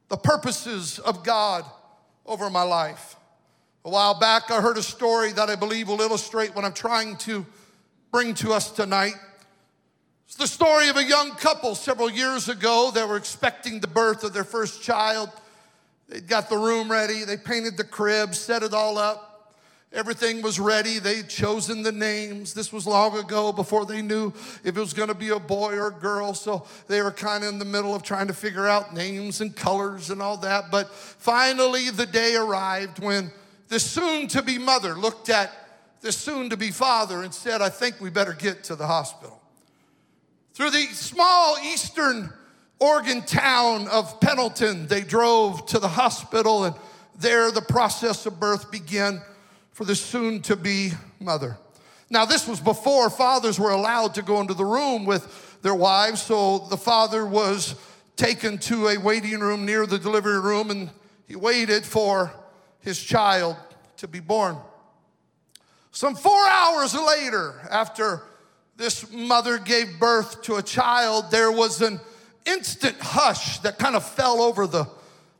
the 0.09 0.17
purposes 0.17 0.99
of 0.99 1.23
God 1.23 1.65
over 2.25 2.49
my 2.49 2.63
life. 2.63 3.15
A 3.85 3.89
while 3.89 4.19
back, 4.19 4.49
I 4.51 4.59
heard 4.59 4.77
a 4.77 4.83
story 4.83 5.31
that 5.33 5.49
I 5.49 5.55
believe 5.55 5.87
will 5.87 6.01
illustrate 6.01 6.55
what 6.55 6.65
I'm 6.65 6.73
trying 6.73 7.17
to 7.17 7.45
bring 8.11 8.33
to 8.35 8.53
us 8.53 8.71
tonight. 8.71 9.13
It's 10.25 10.35
the 10.35 10.47
story 10.47 10.89
of 10.89 10.97
a 10.97 11.03
young 11.03 11.31
couple 11.31 11.73
several 11.75 12.09
years 12.09 12.49
ago 12.49 12.91
that 12.93 13.07
were 13.07 13.17
expecting 13.17 13.79
the 13.79 13.87
birth 13.87 14.23
of 14.23 14.33
their 14.33 14.43
first 14.43 14.81
child. 14.81 15.29
They 16.09 16.21
got 16.21 16.49
the 16.49 16.57
room 16.57 16.91
ready, 16.91 17.23
they 17.23 17.37
painted 17.37 17.77
the 17.77 17.83
crib, 17.83 18.33
set 18.35 18.63
it 18.63 18.73
all 18.73 18.97
up. 18.97 19.27
Everything 19.93 20.41
was 20.41 20.59
ready. 20.59 20.99
They'd 20.99 21.29
chosen 21.29 21.81
the 21.81 21.93
names. 21.93 22.53
This 22.53 22.73
was 22.73 22.85
long 22.85 23.17
ago 23.17 23.53
before 23.53 23.85
they 23.85 24.01
knew 24.01 24.33
if 24.63 24.65
it 24.65 24.75
was 24.75 24.93
going 24.93 25.07
to 25.07 25.15
be 25.15 25.29
a 25.29 25.39
boy 25.39 25.75
or 25.75 25.87
a 25.87 25.91
girl. 25.91 26.33
So 26.33 26.67
they 26.87 27.01
were 27.01 27.11
kind 27.11 27.43
of 27.43 27.53
in 27.53 27.57
the 27.57 27.65
middle 27.65 27.95
of 27.95 28.03
trying 28.03 28.27
to 28.27 28.33
figure 28.33 28.67
out 28.67 28.93
names 28.93 29.39
and 29.39 29.55
colors 29.55 30.09
and 30.09 30.21
all 30.21 30.35
that. 30.37 30.71
But 30.71 30.93
finally, 30.93 31.89
the 31.89 32.05
day 32.05 32.35
arrived 32.35 32.99
when 32.99 33.31
the 33.69 33.79
soon 33.79 34.27
to 34.29 34.41
be 34.43 34.57
mother 34.57 34.93
looked 34.93 35.29
at 35.29 35.53
the 36.01 36.11
soon 36.11 36.49
to 36.49 36.57
be 36.57 36.69
father 36.69 37.23
and 37.23 37.33
said, 37.33 37.61
I 37.61 37.69
think 37.69 37.99
we 38.01 38.09
better 38.09 38.33
get 38.33 38.65
to 38.65 38.75
the 38.75 38.87
hospital. 38.87 39.41
Through 40.53 40.71
the 40.71 40.85
small 40.87 41.57
eastern 41.59 42.31
Oregon 42.79 43.21
town 43.23 43.87
of 43.87 44.19
Pendleton, 44.19 44.87
they 44.87 45.01
drove 45.01 45.65
to 45.67 45.79
the 45.79 45.87
hospital, 45.87 46.65
and 46.65 46.75
there 47.17 47.51
the 47.51 47.61
process 47.61 48.25
of 48.25 48.39
birth 48.39 48.71
began 48.71 49.21
for 49.71 49.85
the 49.85 49.95
soon 49.95 50.41
to 50.43 50.55
be 50.55 50.91
mother. 51.19 51.57
Now, 52.09 52.25
this 52.25 52.47
was 52.47 52.59
before 52.59 53.09
fathers 53.09 53.59
were 53.59 53.71
allowed 53.71 54.15
to 54.15 54.21
go 54.21 54.39
into 54.41 54.53
the 54.53 54.65
room 54.65 55.05
with 55.05 55.59
their 55.61 55.75
wives, 55.75 56.21
so 56.21 56.59
the 56.69 56.77
father 56.77 57.25
was 57.25 57.75
taken 58.15 58.57
to 58.57 58.87
a 58.89 58.97
waiting 58.97 59.39
room 59.39 59.65
near 59.65 59.85
the 59.85 59.99
delivery 59.99 60.39
room 60.39 60.71
and 60.71 60.89
he 61.27 61.35
waited 61.35 61.85
for 61.85 62.31
his 62.79 63.01
child 63.01 63.55
to 63.97 64.07
be 64.07 64.19
born. 64.19 64.57
Some 65.91 66.15
four 66.15 66.47
hours 66.47 66.95
later, 66.95 67.59
after 67.69 68.21
this 68.75 69.11
mother 69.11 69.57
gave 69.57 69.99
birth 69.99 70.41
to 70.43 70.55
a 70.55 70.63
child, 70.63 71.31
there 71.31 71.51
was 71.51 71.81
an 71.81 71.99
instant 72.47 72.95
hush 72.99 73.59
that 73.59 73.77
kind 73.77 73.95
of 73.95 74.07
fell 74.07 74.41
over 74.41 74.65
the, 74.65 74.87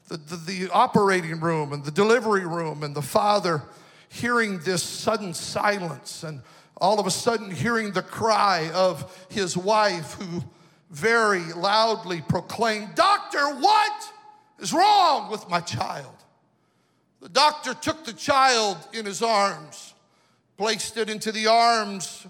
the, 0.07 0.17
the, 0.17 0.35
the, 0.35 0.69
operating 0.71 1.39
room 1.39 1.73
and 1.73 1.83
the 1.83 1.91
delivery 1.91 2.45
room, 2.45 2.83
and 2.83 2.95
the 2.95 3.01
father 3.01 3.63
hearing 4.09 4.59
this 4.59 4.83
sudden 4.83 5.33
silence, 5.33 6.23
and 6.23 6.41
all 6.77 6.99
of 6.99 7.07
a 7.07 7.11
sudden 7.11 7.49
hearing 7.51 7.91
the 7.91 8.01
cry 8.01 8.69
of 8.73 9.27
his 9.29 9.57
wife, 9.57 10.13
who 10.13 10.43
very 10.89 11.43
loudly 11.53 12.21
proclaimed, 12.21 12.95
Doctor, 12.95 13.55
what 13.55 14.13
is 14.59 14.71
wrong 14.73 15.29
with 15.29 15.49
my 15.49 15.59
child? 15.59 16.13
The 17.21 17.29
doctor 17.29 17.73
took 17.73 18.05
the 18.05 18.13
child 18.13 18.77
in 18.93 19.05
his 19.05 19.21
arms, 19.21 19.93
placed 20.57 20.97
it 20.97 21.09
into 21.09 21.31
the 21.31 21.47
arms 21.47 22.27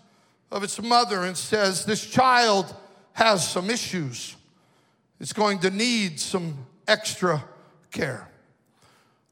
of 0.51 0.63
its 0.63 0.81
mother, 0.81 1.23
and 1.23 1.37
says, 1.37 1.85
This 1.85 2.05
child 2.05 2.73
has 3.13 3.47
some 3.47 3.69
issues. 3.69 4.36
It's 5.19 5.33
going 5.33 5.59
to 5.59 5.71
need 5.71 6.19
some 6.19 6.65
extra 6.87 7.43
care. 7.91 8.29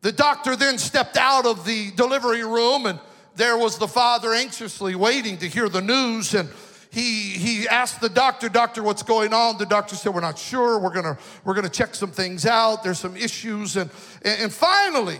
The 0.02 0.12
doctor 0.12 0.56
then 0.56 0.78
stepped 0.78 1.18
out 1.18 1.46
of 1.46 1.66
the 1.66 1.92
delivery 1.92 2.44
room, 2.44 2.86
and 2.86 3.00
there 3.36 3.58
was 3.58 3.78
the 3.78 3.88
father 3.88 4.34
anxiously 4.34 4.96
waiting 4.96 5.38
to 5.38 5.48
hear 5.48 5.70
the 5.70 5.82
news. 5.82 6.34
And 6.34 6.50
he, 6.92 7.32
he 7.32 7.68
asked 7.68 8.02
the 8.02 8.10
doctor, 8.10 8.48
Doctor, 8.48 8.82
what's 8.82 9.04
going 9.04 9.34
on? 9.34 9.58
The 9.58 9.66
doctor 9.66 9.96
said, 9.96 10.14
We're 10.14 10.22
not 10.22 10.40
sure. 10.40 10.80
We're 10.80 10.94
gonna, 10.94 11.18
we're 11.44 11.54
gonna 11.54 11.70
check 11.70 11.94
some 11.96 12.12
things 12.12 12.46
out. 12.46 12.84
There's 12.84 13.00
some 13.00 13.18
issues. 13.18 13.78
And, 13.78 13.90
and 14.24 14.54
finally, 14.54 15.20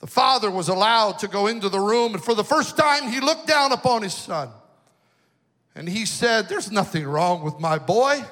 the 0.00 0.06
father 0.06 0.50
was 0.50 0.68
allowed 0.68 1.18
to 1.20 1.28
go 1.28 1.46
into 1.46 1.68
the 1.68 1.80
room, 1.80 2.14
and 2.14 2.24
for 2.24 2.34
the 2.34 2.44
first 2.44 2.76
time, 2.76 3.10
he 3.10 3.20
looked 3.20 3.46
down 3.46 3.72
upon 3.72 4.02
his 4.02 4.14
son. 4.14 4.50
And 5.74 5.88
he 5.88 6.06
said, 6.06 6.48
There's 6.48 6.70
nothing 6.70 7.06
wrong 7.06 7.42
with 7.42 7.58
my 7.58 7.78
boy. 7.78 8.22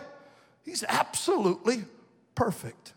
He's 0.69 0.85
absolutely 0.87 1.85
perfect. 2.35 2.93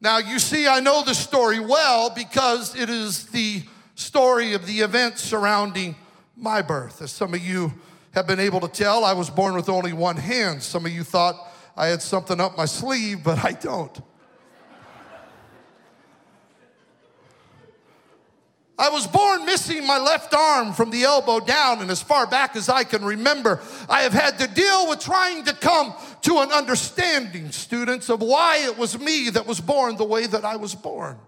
Now, 0.00 0.16
you 0.16 0.38
see, 0.38 0.66
I 0.66 0.80
know 0.80 1.04
the 1.04 1.14
story 1.14 1.60
well 1.60 2.08
because 2.08 2.74
it 2.74 2.88
is 2.88 3.26
the 3.26 3.62
story 3.94 4.54
of 4.54 4.66
the 4.66 4.80
events 4.80 5.20
surrounding 5.20 5.96
my 6.34 6.62
birth. 6.62 7.02
As 7.02 7.12
some 7.12 7.34
of 7.34 7.46
you 7.46 7.74
have 8.12 8.26
been 8.26 8.40
able 8.40 8.58
to 8.60 8.68
tell, 8.68 9.04
I 9.04 9.12
was 9.12 9.28
born 9.28 9.54
with 9.54 9.68
only 9.68 9.92
one 9.92 10.16
hand. 10.16 10.62
Some 10.62 10.86
of 10.86 10.92
you 10.92 11.04
thought 11.04 11.36
I 11.76 11.88
had 11.88 12.00
something 12.00 12.40
up 12.40 12.56
my 12.56 12.64
sleeve, 12.64 13.22
but 13.22 13.44
I 13.44 13.52
don't. 13.52 14.00
I 18.80 18.88
was 18.88 19.06
born 19.06 19.44
missing 19.44 19.86
my 19.86 19.98
left 19.98 20.32
arm 20.32 20.72
from 20.72 20.88
the 20.88 21.02
elbow 21.02 21.38
down, 21.38 21.82
and 21.82 21.90
as 21.90 22.00
far 22.00 22.26
back 22.26 22.56
as 22.56 22.70
I 22.70 22.82
can 22.82 23.04
remember, 23.04 23.60
I 23.90 24.00
have 24.00 24.14
had 24.14 24.38
to 24.38 24.46
deal 24.46 24.88
with 24.88 25.00
trying 25.00 25.44
to 25.44 25.52
come 25.52 25.92
to 26.22 26.38
an 26.38 26.50
understanding, 26.50 27.52
students, 27.52 28.08
of 28.08 28.22
why 28.22 28.62
it 28.64 28.78
was 28.78 28.98
me 28.98 29.28
that 29.30 29.46
was 29.46 29.60
born 29.60 29.96
the 29.96 30.06
way 30.06 30.26
that 30.26 30.46
I 30.46 30.56
was 30.56 30.74
born. 30.74 31.18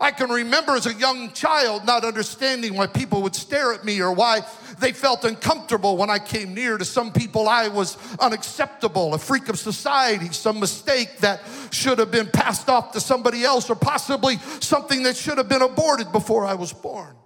I 0.00 0.10
can 0.10 0.28
remember 0.30 0.72
as 0.72 0.86
a 0.86 0.94
young 0.94 1.30
child 1.30 1.86
not 1.86 2.04
understanding 2.04 2.74
why 2.74 2.88
people 2.88 3.22
would 3.22 3.36
stare 3.36 3.72
at 3.72 3.84
me 3.84 4.00
or 4.00 4.12
why 4.12 4.40
they 4.82 4.92
felt 4.92 5.24
uncomfortable 5.24 5.96
when 5.96 6.10
I 6.10 6.18
came 6.18 6.54
near. 6.54 6.76
To 6.76 6.84
some 6.84 7.12
people, 7.12 7.48
I 7.48 7.68
was 7.68 7.96
unacceptable, 8.18 9.14
a 9.14 9.18
freak 9.18 9.48
of 9.48 9.58
society, 9.58 10.32
some 10.32 10.60
mistake 10.60 11.18
that 11.18 11.40
should 11.70 11.98
have 11.98 12.10
been 12.10 12.26
passed 12.26 12.68
off 12.68 12.92
to 12.92 13.00
somebody 13.00 13.44
else, 13.44 13.70
or 13.70 13.76
possibly 13.76 14.36
something 14.60 15.04
that 15.04 15.16
should 15.16 15.38
have 15.38 15.48
been 15.48 15.62
aborted 15.62 16.12
before 16.12 16.44
I 16.44 16.54
was 16.54 16.72
born. 16.72 17.16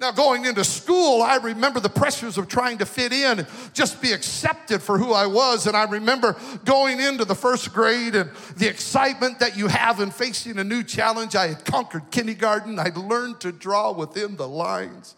Now, 0.00 0.10
going 0.10 0.46
into 0.46 0.64
school, 0.64 1.22
I 1.22 1.36
remember 1.36 1.78
the 1.78 1.88
pressures 1.88 2.36
of 2.36 2.48
trying 2.48 2.78
to 2.78 2.86
fit 2.86 3.12
in 3.12 3.38
and 3.38 3.46
just 3.72 4.02
be 4.02 4.10
accepted 4.10 4.82
for 4.82 4.98
who 4.98 5.12
I 5.12 5.26
was. 5.26 5.68
And 5.68 5.76
I 5.76 5.84
remember 5.84 6.34
going 6.64 6.98
into 6.98 7.24
the 7.24 7.36
first 7.36 7.72
grade 7.72 8.16
and 8.16 8.28
the 8.56 8.66
excitement 8.68 9.38
that 9.38 9.56
you 9.56 9.68
have 9.68 10.00
in 10.00 10.10
facing 10.10 10.58
a 10.58 10.64
new 10.64 10.82
challenge. 10.82 11.36
I 11.36 11.48
had 11.48 11.64
conquered 11.64 12.10
kindergarten, 12.10 12.80
I'd 12.80 12.96
learned 12.96 13.38
to 13.42 13.52
draw 13.52 13.92
within 13.92 14.34
the 14.34 14.48
lines. 14.48 15.14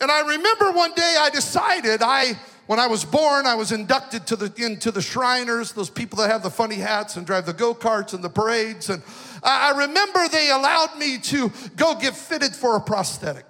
And 0.00 0.10
I 0.10 0.20
remember 0.20 0.72
one 0.72 0.92
day 0.94 1.16
I 1.18 1.30
decided 1.30 2.02
I 2.02 2.38
when 2.68 2.78
I 2.78 2.86
was 2.86 3.02
born, 3.02 3.46
I 3.46 3.54
was 3.54 3.72
inducted 3.72 4.26
to 4.26 4.36
the, 4.36 4.52
into 4.62 4.90
the 4.90 5.00
Shriners, 5.00 5.72
those 5.72 5.88
people 5.88 6.18
that 6.18 6.30
have 6.30 6.42
the 6.42 6.50
funny 6.50 6.74
hats 6.74 7.16
and 7.16 7.26
drive 7.26 7.46
the 7.46 7.54
go 7.54 7.74
karts 7.74 8.12
and 8.12 8.22
the 8.22 8.28
parades. 8.28 8.90
And 8.90 9.02
I 9.42 9.70
remember 9.70 10.28
they 10.28 10.50
allowed 10.50 10.98
me 10.98 11.16
to 11.16 11.50
go 11.76 11.94
get 11.94 12.14
fitted 12.14 12.54
for 12.54 12.76
a 12.76 12.80
prosthetic. 12.80 13.46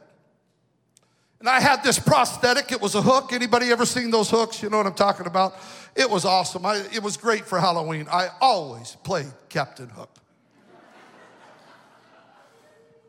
And 1.41 1.49
I 1.49 1.59
had 1.59 1.83
this 1.83 1.99
prosthetic. 1.99 2.71
It 2.71 2.81
was 2.81 2.95
a 2.95 3.03
hook. 3.03 3.33
Anybody 3.33 3.73
ever 3.73 3.85
seen 3.85 4.13
those 4.13 4.31
hooks? 4.31 4.63
You 4.63 4.71
know 4.71 4.77
what 4.77 4.87
I'm 4.87 4.95
talking 4.95 5.27
about? 5.27 5.57
It 5.97 6.09
was 6.09 6.25
awesome. 6.25 6.65
I, 6.65 6.77
it 6.95 7.03
was 7.03 7.17
great 7.17 7.45
for 7.45 7.59
Halloween. 7.59 8.07
I 8.09 8.29
always 8.41 8.97
played 9.03 9.33
Captain 9.49 9.89
Hook. 9.89 10.11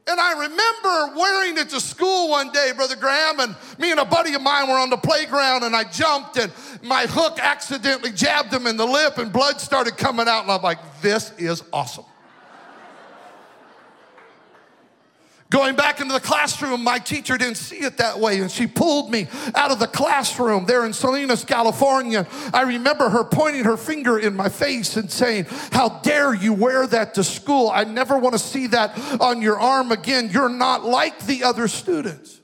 And 0.10 0.20
I 0.20 0.32
remember 0.32 1.20
wearing 1.20 1.58
it 1.60 1.70
to 1.70 1.80
school 1.80 2.30
one 2.30 2.51
day, 2.51 2.72
Brother 2.75 2.96
Graham, 2.96 3.39
and 3.39 3.56
me 3.78 3.92
and 3.92 4.00
a 4.00 4.06
buddy 4.06 4.34
of 4.34 4.42
mine 4.42 4.68
were 4.68 4.80
on 4.80 4.89
the 4.89 4.98
playground, 4.98 5.63
and 5.63 5.75
I 5.75 5.84
jumped, 5.84 6.38
and 6.38 6.51
my 6.82 7.06
hook 7.06 7.38
accidentally 7.39 8.12
jabbed 8.12 8.51
him 8.51 8.66
in 8.66 8.75
the 8.75 8.88
lip, 8.88 9.20
and 9.20 9.32
blood 9.32 9.62
started 9.62 9.98
coming 9.98 10.28
out, 10.28 10.44
and 10.44 10.51
I'm 10.51 10.63
like, 10.63 10.80
this 11.01 11.32
is 11.38 11.63
awesome. 11.72 12.06
Going 15.51 15.75
back 15.75 16.00
into 16.00 16.13
the 16.13 16.20
classroom, 16.20 16.84
my 16.84 17.00
teacher 17.00 17.36
didn't 17.36 17.58
see 17.58 17.77
it 17.77 17.98
that 17.98 18.20
way, 18.20 18.39
and 18.39 18.51
she 18.51 18.68
pulled 18.68 19.10
me 19.10 19.27
out 19.56 19.72
of 19.72 19.79
the 19.79 19.88
classroom 19.88 20.65
there 20.65 20.86
in 20.86 20.94
Salinas, 20.94 21.44
California. 21.44 22.27
I 22.53 22.62
remember 22.62 23.10
her 23.10 23.24
pointing 23.24 23.63
her 23.63 23.75
finger 23.75 24.20
in 24.20 24.36
my 24.36 24.48
face 24.50 24.96
and 24.96 25.10
saying, 25.10 25.48
How 25.72 25.89
dare 26.03 26.36
you 26.36 26.53
wear 26.53 26.86
that 26.88 27.15
to 27.15 27.24
school? 27.24 27.72
I 27.74 27.84
never 27.84 28.20
want 28.20 28.34
to 28.34 28.39
see 28.39 28.68
that 28.68 28.96
on 29.20 29.41
your 29.41 29.60
arm 29.60 29.91
again. 29.91 30.29
You're 30.32 30.50
not 30.50 30.84
like 30.84 31.25
the 31.25 31.44
other 31.44 31.68
students. 31.68 32.38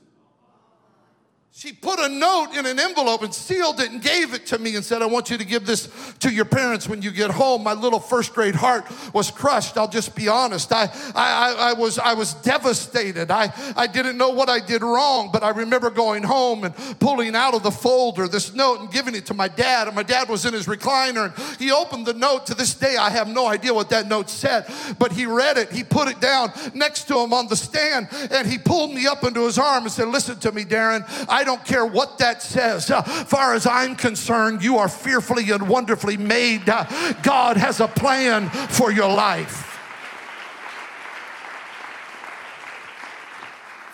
She 1.58 1.72
put 1.72 1.98
a 1.98 2.10
note 2.10 2.52
in 2.54 2.66
an 2.66 2.78
envelope 2.78 3.22
and 3.22 3.32
sealed 3.32 3.80
it 3.80 3.90
and 3.90 4.02
gave 4.02 4.34
it 4.34 4.44
to 4.48 4.58
me 4.58 4.76
and 4.76 4.84
said, 4.84 5.00
I 5.00 5.06
want 5.06 5.30
you 5.30 5.38
to 5.38 5.44
give 5.44 5.64
this 5.64 5.88
to 6.18 6.28
your 6.28 6.44
parents 6.44 6.86
when 6.86 7.00
you 7.00 7.10
get 7.10 7.30
home. 7.30 7.62
My 7.62 7.72
little 7.72 7.98
first 7.98 8.34
grade 8.34 8.54
heart 8.54 8.84
was 9.14 9.30
crushed. 9.30 9.78
I'll 9.78 9.88
just 9.88 10.14
be 10.14 10.28
honest. 10.28 10.70
I, 10.70 10.90
I, 11.14 11.70
I, 11.70 11.72
was, 11.72 11.98
I 11.98 12.12
was 12.12 12.34
devastated. 12.34 13.30
I, 13.30 13.54
I 13.74 13.86
didn't 13.86 14.18
know 14.18 14.28
what 14.28 14.50
I 14.50 14.60
did 14.60 14.82
wrong, 14.82 15.30
but 15.32 15.42
I 15.42 15.48
remember 15.48 15.88
going 15.88 16.24
home 16.24 16.64
and 16.64 16.74
pulling 17.00 17.34
out 17.34 17.54
of 17.54 17.62
the 17.62 17.70
folder 17.70 18.28
this 18.28 18.54
note 18.54 18.80
and 18.80 18.92
giving 18.92 19.14
it 19.14 19.24
to 19.24 19.32
my 19.32 19.48
dad. 19.48 19.86
And 19.86 19.96
my 19.96 20.02
dad 20.02 20.28
was 20.28 20.44
in 20.44 20.52
his 20.52 20.66
recliner 20.66 21.34
and 21.34 21.58
he 21.58 21.72
opened 21.72 22.04
the 22.04 22.12
note. 22.12 22.44
To 22.48 22.54
this 22.54 22.74
day, 22.74 22.98
I 22.98 23.08
have 23.08 23.28
no 23.28 23.46
idea 23.46 23.72
what 23.72 23.88
that 23.88 24.08
note 24.08 24.28
said, 24.28 24.66
but 24.98 25.10
he 25.10 25.24
read 25.24 25.56
it. 25.56 25.72
He 25.72 25.84
put 25.84 26.08
it 26.08 26.20
down 26.20 26.52
next 26.74 27.04
to 27.04 27.18
him 27.18 27.32
on 27.32 27.48
the 27.48 27.56
stand 27.56 28.08
and 28.30 28.46
he 28.46 28.58
pulled 28.58 28.92
me 28.92 29.06
up 29.06 29.24
into 29.24 29.46
his 29.46 29.58
arm 29.58 29.84
and 29.84 29.92
said, 29.92 30.08
Listen 30.08 30.38
to 30.40 30.52
me, 30.52 30.64
Darin. 30.64 31.02
I 31.30 31.45
don't 31.46 31.64
care 31.64 31.86
what 31.86 32.18
that 32.18 32.42
says. 32.42 32.90
Uh, 32.90 33.02
far 33.02 33.54
as 33.54 33.66
I'm 33.66 33.96
concerned, 33.96 34.62
you 34.62 34.76
are 34.76 34.88
fearfully 34.88 35.50
and 35.50 35.68
wonderfully 35.68 36.18
made. 36.18 36.68
Uh, 36.68 36.84
God 37.22 37.56
has 37.56 37.80
a 37.80 37.88
plan 37.88 38.50
for 38.50 38.92
your 38.92 39.08
life. 39.12 39.65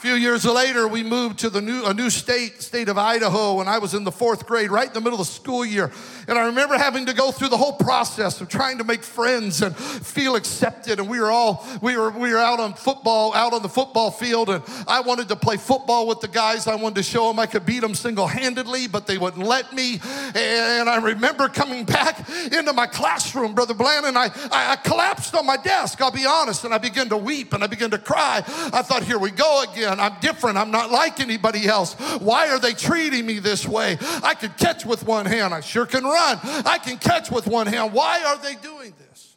Few 0.03 0.15
years 0.15 0.45
later, 0.45 0.89
we 0.89 1.05
moved 1.05 1.39
to 1.39 1.49
the 1.49 1.61
new, 1.61 1.85
a 1.85 1.95
new 1.95 2.11
state, 2.11 2.61
state 2.61 2.89
of 2.89 2.99
Idaho, 2.99 3.61
and 3.61 3.71
I 3.71 3.79
was 3.79 3.95
in 3.95 4.03
the 4.03 4.11
fourth 4.11 4.47
grade, 4.47 4.69
right 4.69 4.89
in 4.89 4.93
the 4.93 5.01
middle 5.01 5.21
of 5.21 5.29
the 5.29 5.33
school 5.33 5.65
year. 5.65 5.93
And 6.27 6.37
I 6.37 6.47
remember 6.47 6.77
having 6.77 7.07
to 7.07 7.15
go 7.15 7.31
through 7.31 7.51
the 7.51 7.57
whole 7.57 7.75
process 7.75 8.41
of 8.41 8.49
trying 8.49 8.79
to 8.79 8.85
make 8.85 9.05
friends 9.05 9.63
and 9.63 9.77
feel 9.77 10.35
accepted. 10.35 10.99
And 10.99 11.09
we 11.09 11.21
were 11.21 11.31
all, 11.31 11.65
we 11.81 11.97
were, 11.97 12.11
we 12.11 12.33
were 12.33 12.41
out 12.41 12.59
on 12.59 12.75
football, 12.75 13.33
out 13.35 13.53
on 13.53 13.63
the 13.63 13.69
football 13.69 14.11
field, 14.11 14.51
and 14.51 14.65
I 14.89 15.03
wanted 15.03 15.29
to 15.29 15.37
play 15.37 15.57
football 15.57 16.09
with 16.09 16.19
the 16.19 16.27
guys. 16.27 16.67
I 16.67 16.75
wanted 16.75 16.97
to 16.97 17.05
show 17.05 17.29
them 17.29 17.39
I 17.39 17.47
could 17.47 17.65
beat 17.65 17.81
them 17.81 17.95
single 17.95 18.27
handedly, 18.27 18.89
but 18.89 19.07
they 19.07 19.19
wouldn't 19.19 19.47
let 19.47 19.73
me. 19.73 20.01
And 20.35 20.89
I 20.89 20.99
remember 21.01 21.49
coming 21.49 21.85
back 21.85 22.29
into 22.53 22.73
my 22.73 22.89
classroom, 22.89 23.55
Brother 23.55 23.75
Bland, 23.75 24.07
and 24.07 24.19
I, 24.19 24.31
I, 24.51 24.73
I 24.73 24.77
collapsed 24.83 25.37
on 25.37 25.47
my 25.47 25.59
desk, 25.59 26.01
I'll 26.01 26.11
be 26.11 26.27
honest, 26.27 26.65
and 26.65 26.75
I 26.75 26.79
began 26.79 27.09
to 27.11 27.17
weep 27.17 27.53
and 27.53 27.63
I 27.63 27.69
began 27.69 27.91
to 27.91 27.99
cry. 27.99 28.43
I 28.73 28.83
thought, 28.83 29.05
here 29.05 29.21
we 29.21 29.31
go 29.31 29.63
again. 29.71 29.92
I'm 30.01 30.19
different. 30.21 30.57
I'm 30.59 30.71
not 30.71 30.91
like 30.91 31.21
anybody 31.21 31.67
else. 31.67 31.95
Why 32.21 32.49
are 32.51 32.59
they 32.59 32.73
treating 32.73 33.27
me 33.27 33.39
this 33.39 33.67
way? 33.67 33.99
I 34.23 34.35
could 34.35 34.57
catch 34.57 34.85
with 34.87 35.05
one 35.05 35.27
hand. 35.27 35.53
I 35.53 35.61
sure 35.61 35.87
can 35.87 36.05
run. 36.05 36.39
I 36.43 36.79
can 36.79 36.99
catch 36.99 37.31
with 37.31 37.47
one 37.47 37.67
hand. 37.67 37.93
Why 37.93 38.23
are 38.25 38.39
they 38.39 38.55
doing 38.57 38.95
this? 38.99 39.37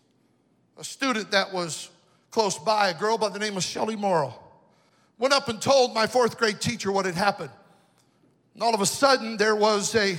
A 0.78 0.84
student 0.84 1.32
that 1.32 1.54
was 1.54 1.90
close 2.32 2.60
by, 2.60 2.90
a 2.90 2.94
girl 2.94 3.18
by 3.18 3.30
the 3.30 3.40
name 3.40 3.56
of 3.58 3.64
Shelley 3.64 3.96
Morrow, 3.96 4.34
went 5.18 5.34
up 5.34 5.48
and 5.48 5.62
told 5.62 5.94
my 5.94 6.06
fourth 6.06 6.38
grade 6.38 6.60
teacher 6.60 6.92
what 6.92 7.06
had 7.06 7.16
happened. 7.16 7.52
And 8.54 8.64
all 8.64 8.74
of 8.74 8.82
a 8.82 8.86
sudden, 8.86 9.38
there 9.38 9.56
was 9.56 9.96
a 9.96 10.18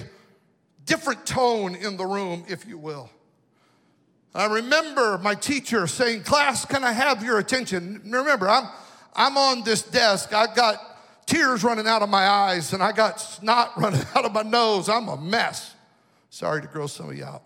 different 0.85 1.27
tone 1.27 1.75
in 1.75 1.97
the 1.97 2.07
room, 2.07 2.45
if 2.49 2.67
you 2.67 2.79
will. 2.79 3.11
I 4.35 4.47
remember 4.47 5.19
my 5.19 5.35
teacher 5.35 5.87
saying, 5.87 6.23
Class, 6.23 6.67
can 6.67 6.85
I 6.85 6.93
have 6.93 7.23
your 7.23 7.39
attention? 7.39 8.03
Remember, 8.05 8.49
I'm 8.49 8.69
I'm 9.17 9.37
on 9.39 9.65
this 9.65 9.83
desk. 9.83 10.35
I 10.35 10.53
got 10.55 10.79
tears 11.27 11.65
running 11.65 11.87
out 11.87 12.03
of 12.03 12.09
my 12.09 12.29
eyes 12.29 12.73
and 12.73 12.83
I 12.83 12.93
got 12.93 13.21
snot 13.21 13.73
running 13.77 14.03
out 14.15 14.25
of 14.25 14.33
my 14.33 14.43
nose. 14.43 14.89
I'm 14.89 15.09
a 15.09 15.17
mess. 15.17 15.75
Sorry 16.31 16.61
to 16.61 16.69
gross 16.69 16.93
some 16.93 17.09
of 17.09 17.17
you 17.17 17.25
out. 17.25 17.43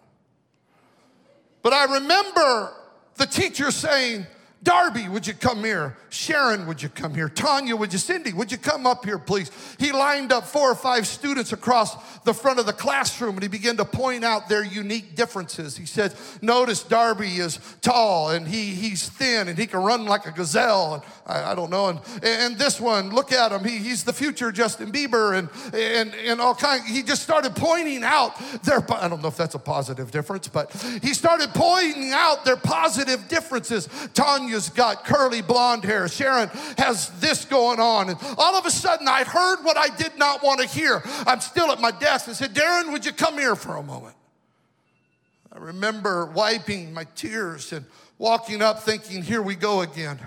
But 1.63 1.73
I 1.73 1.95
remember 1.95 2.73
the 3.17 3.27
teacher 3.27 3.71
saying, 3.71 4.27
Darby, 4.63 5.09
would 5.09 5.27
you 5.27 5.33
come 5.33 5.65
here? 5.65 5.97
Sharon, 6.11 6.67
would 6.67 6.83
you 6.83 6.91
come 6.91 7.15
here? 7.15 7.31
Tanya, 7.31 7.77
would 7.77 7.95
you? 7.95 7.99
Cindy, 7.99 8.35
would 8.35 8.53
you 8.53 8.59
come 8.59 8.87
up 8.87 9.07
here, 9.07 9.19
please? 9.19 9.51
He 9.79 9.91
lined 9.91 10.33
up 10.33 10.45
four 10.45 10.71
or 10.71 10.75
five 10.75 11.07
students 11.07 11.53
across 11.53 11.97
the 12.25 12.35
front 12.35 12.59
of 12.59 12.67
the 12.67 12.73
classroom 12.75 13.35
and 13.35 13.43
he 13.43 13.49
began 13.49 13.79
to 13.79 13.87
point 13.87 14.23
out 14.23 14.51
their 14.51 14.63
unique 14.63 15.15
differences. 15.15 15.79
He 15.79 15.87
said, 15.87 16.15
Notice 16.43 16.83
Darby 16.83 17.37
is 17.37 17.59
tall 17.81 18.31
and 18.31 18.47
he, 18.47 18.67
he's 18.75 19.09
thin 19.09 19.49
and 19.49 19.57
he 19.57 19.67
can 19.67 19.81
run 19.81 20.05
like 20.05 20.27
a 20.27 20.31
gazelle. 20.31 20.95
And 20.95 21.03
I, 21.27 21.53
I 21.53 21.55
don't 21.55 21.71
know. 21.71 21.89
And, 21.89 22.01
and 22.23 22.59
this 22.59 22.79
one, 22.79 23.11
look 23.11 23.33
at 23.33 23.53
him. 23.53 23.65
He, 23.65 23.79
he's 23.79 24.05
the 24.05 24.13
future 24.13 24.53
Justin 24.53 24.93
Bieber 24.93 25.39
and, 25.39 25.49
and, 25.73 26.15
and 26.15 26.39
all 26.39 26.55
kind. 26.55 26.85
He 26.85 27.03
just 27.03 27.23
started 27.23 27.57
pointing 27.57 28.05
out 28.05 28.39
their, 28.65 28.85
I 28.93 29.09
don't 29.09 29.23
know 29.23 29.29
if 29.29 29.39
that's 29.39 29.55
a 29.55 29.59
positive 29.59 30.11
difference, 30.11 30.49
but 30.49 30.71
he 31.03 31.15
started 31.15 31.49
pointing 31.55 32.11
out 32.13 32.45
their 32.45 32.57
positive 32.57 33.27
differences. 33.29 33.89
Tanya 34.13 34.50
Tanya's 34.51 34.69
got 34.69 35.05
curly 35.05 35.43
blonde 35.43 35.85
hair. 35.85 36.09
Sharon 36.09 36.49
has 36.77 37.09
this 37.21 37.45
going 37.45 37.79
on. 37.79 38.11
And 38.11 38.19
all 38.37 38.57
of 38.57 38.67
a 38.67 38.71
sudden, 38.71 39.07
I 39.07 39.23
heard 39.23 39.63
what 39.63 39.77
I 39.77 39.95
did 39.95 40.19
not 40.19 40.43
want 40.43 40.61
to 40.61 40.67
hear. 40.67 41.03
I'm 41.27 41.41
still 41.41 41.71
at 41.71 41.81
my 41.81 41.93
desk 41.93 42.27
and 42.27 42.37
said, 42.37 42.53
Darin, 42.53 42.91
would 42.93 43.05
you 43.05 43.13
come 43.13 43.35
here 43.35 43.55
for 43.55 43.77
a 43.77 43.83
moment? 43.83 44.17
I 45.53 45.59
remember 45.59 46.27
wiping 46.27 46.93
my 46.93 47.05
tears 47.15 47.73
and 47.73 47.85
walking 48.19 48.61
up 48.61 48.83
thinking, 48.83 49.23
here 49.23 49.43
we 49.43 49.55
go 49.55 49.83
again. 49.83 50.19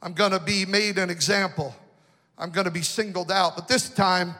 I'm 0.00 0.14
going 0.14 0.32
to 0.32 0.40
be 0.40 0.64
made 0.64 0.96
an 0.96 1.10
example. 1.10 1.74
I'm 2.38 2.50
going 2.50 2.66
to 2.66 2.70
be 2.70 2.82
singled 2.82 3.30
out. 3.30 3.54
But 3.54 3.68
this 3.68 3.90
time, 3.90 4.34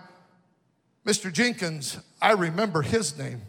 Mr. 1.04 1.30
Jenkins, 1.30 1.98
I 2.22 2.32
remember 2.32 2.80
his 2.80 3.18
name. 3.18 3.42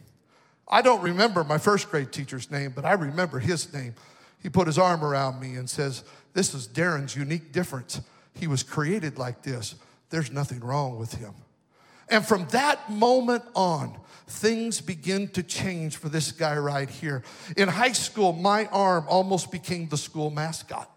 I 0.68 0.82
don't 0.82 1.02
remember 1.02 1.46
my 1.46 1.58
first 1.58 1.90
grade 1.90 2.12
teacher's 2.12 2.52
name, 2.52 2.74
but 2.76 2.84
I 2.84 2.94
remember 2.94 3.40
his 3.40 3.74
name. 3.74 3.96
He 4.42 4.50
put 4.50 4.68
his 4.68 4.78
arm 4.78 5.04
around 5.04 5.40
me 5.40 5.56
and 5.56 5.70
says, 5.70 6.04
This 6.34 6.54
is 6.54 6.68
Darin's 6.68 7.16
unique 7.16 7.52
difference. 7.52 8.02
He 8.34 8.48
was 8.48 8.64
created 8.64 9.18
like 9.18 9.42
this. 9.42 9.76
There's 10.10 10.32
nothing 10.32 10.60
wrong 10.60 10.98
with 10.98 11.14
him. 11.16 11.34
And 12.10 12.26
from 12.26 12.48
that 12.50 12.90
moment 12.90 13.44
on, 13.56 13.98
things 14.28 14.80
begin 14.80 15.28
to 15.30 15.44
change 15.44 15.98
for 15.98 16.10
this 16.10 16.32
guy 16.32 16.58
right 16.58 16.90
here. 16.90 17.24
In 17.56 17.68
high 17.68 17.92
school, 17.92 18.34
my 18.34 18.66
arm 18.68 19.06
almost 19.10 19.52
became 19.52 19.90
the 19.90 19.98
school 19.98 20.30
mascot. 20.30 20.90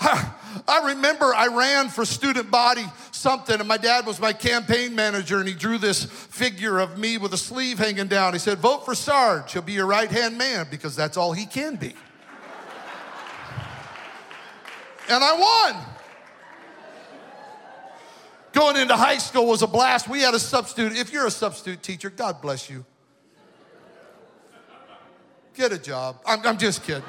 I 0.00 0.82
remember 0.84 1.34
I 1.34 1.46
ran 1.46 1.88
for 1.88 2.04
student 2.04 2.50
body 2.50 2.84
something, 3.10 3.58
and 3.58 3.68
my 3.68 3.76
dad 3.76 4.06
was 4.06 4.20
my 4.20 4.32
campaign 4.32 4.94
manager, 4.94 5.38
and 5.38 5.48
he 5.48 5.54
drew 5.54 5.78
this 5.78 6.04
figure 6.04 6.78
of 6.78 6.98
me 6.98 7.18
with 7.18 7.32
a 7.32 7.38
sleeve 7.38 7.78
hanging 7.78 8.08
down. 8.08 8.32
He 8.32 8.38
said, 8.38 8.58
Vote 8.58 8.84
for 8.84 8.94
Sarge. 8.94 9.52
He'll 9.52 9.62
be 9.62 9.72
your 9.72 9.86
right 9.86 10.10
hand 10.10 10.36
man 10.36 10.66
because 10.70 10.96
that's 10.96 11.16
all 11.16 11.32
he 11.32 11.46
can 11.46 11.76
be. 11.76 11.94
and 15.08 15.22
I 15.22 15.72
won. 15.74 15.84
Going 18.52 18.76
into 18.76 18.96
high 18.96 19.18
school 19.18 19.46
was 19.46 19.62
a 19.62 19.66
blast. 19.66 20.08
We 20.08 20.20
had 20.20 20.34
a 20.34 20.38
substitute. 20.38 20.96
If 20.98 21.12
you're 21.12 21.26
a 21.26 21.30
substitute 21.30 21.82
teacher, 21.82 22.10
God 22.10 22.42
bless 22.42 22.68
you. 22.68 22.84
Get 25.54 25.72
a 25.72 25.78
job. 25.78 26.20
I'm, 26.26 26.44
I'm 26.46 26.58
just 26.58 26.82
kidding. 26.82 27.02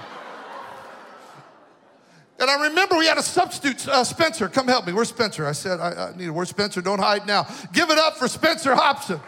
And 2.44 2.52
I 2.52 2.68
remember 2.68 2.98
we 2.98 3.06
had 3.06 3.18
a 3.18 3.24
substitute, 3.24 3.88
uh, 3.88 4.04
Spencer. 4.04 4.50
Come 4.50 4.68
help 4.68 4.86
me. 4.86 4.92
Where's 4.92 5.08
Spencer? 5.08 5.48
I 5.48 5.54
said, 5.54 5.80
I, 5.80 6.10
I 6.10 6.18
need 6.18 6.28
a 6.28 6.34
Where's 6.34 6.50
Spencer? 6.50 6.82
Don't 6.82 7.00
hide 7.00 7.26
now. 7.26 7.48
Give 7.72 7.90
it 7.90 7.98
up 7.98 8.18
for 8.18 8.28
Spencer 8.28 8.76
Hobson. 8.76 9.22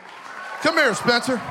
Come 0.62 0.76
here, 0.76 0.94
Spencer. 0.94 1.42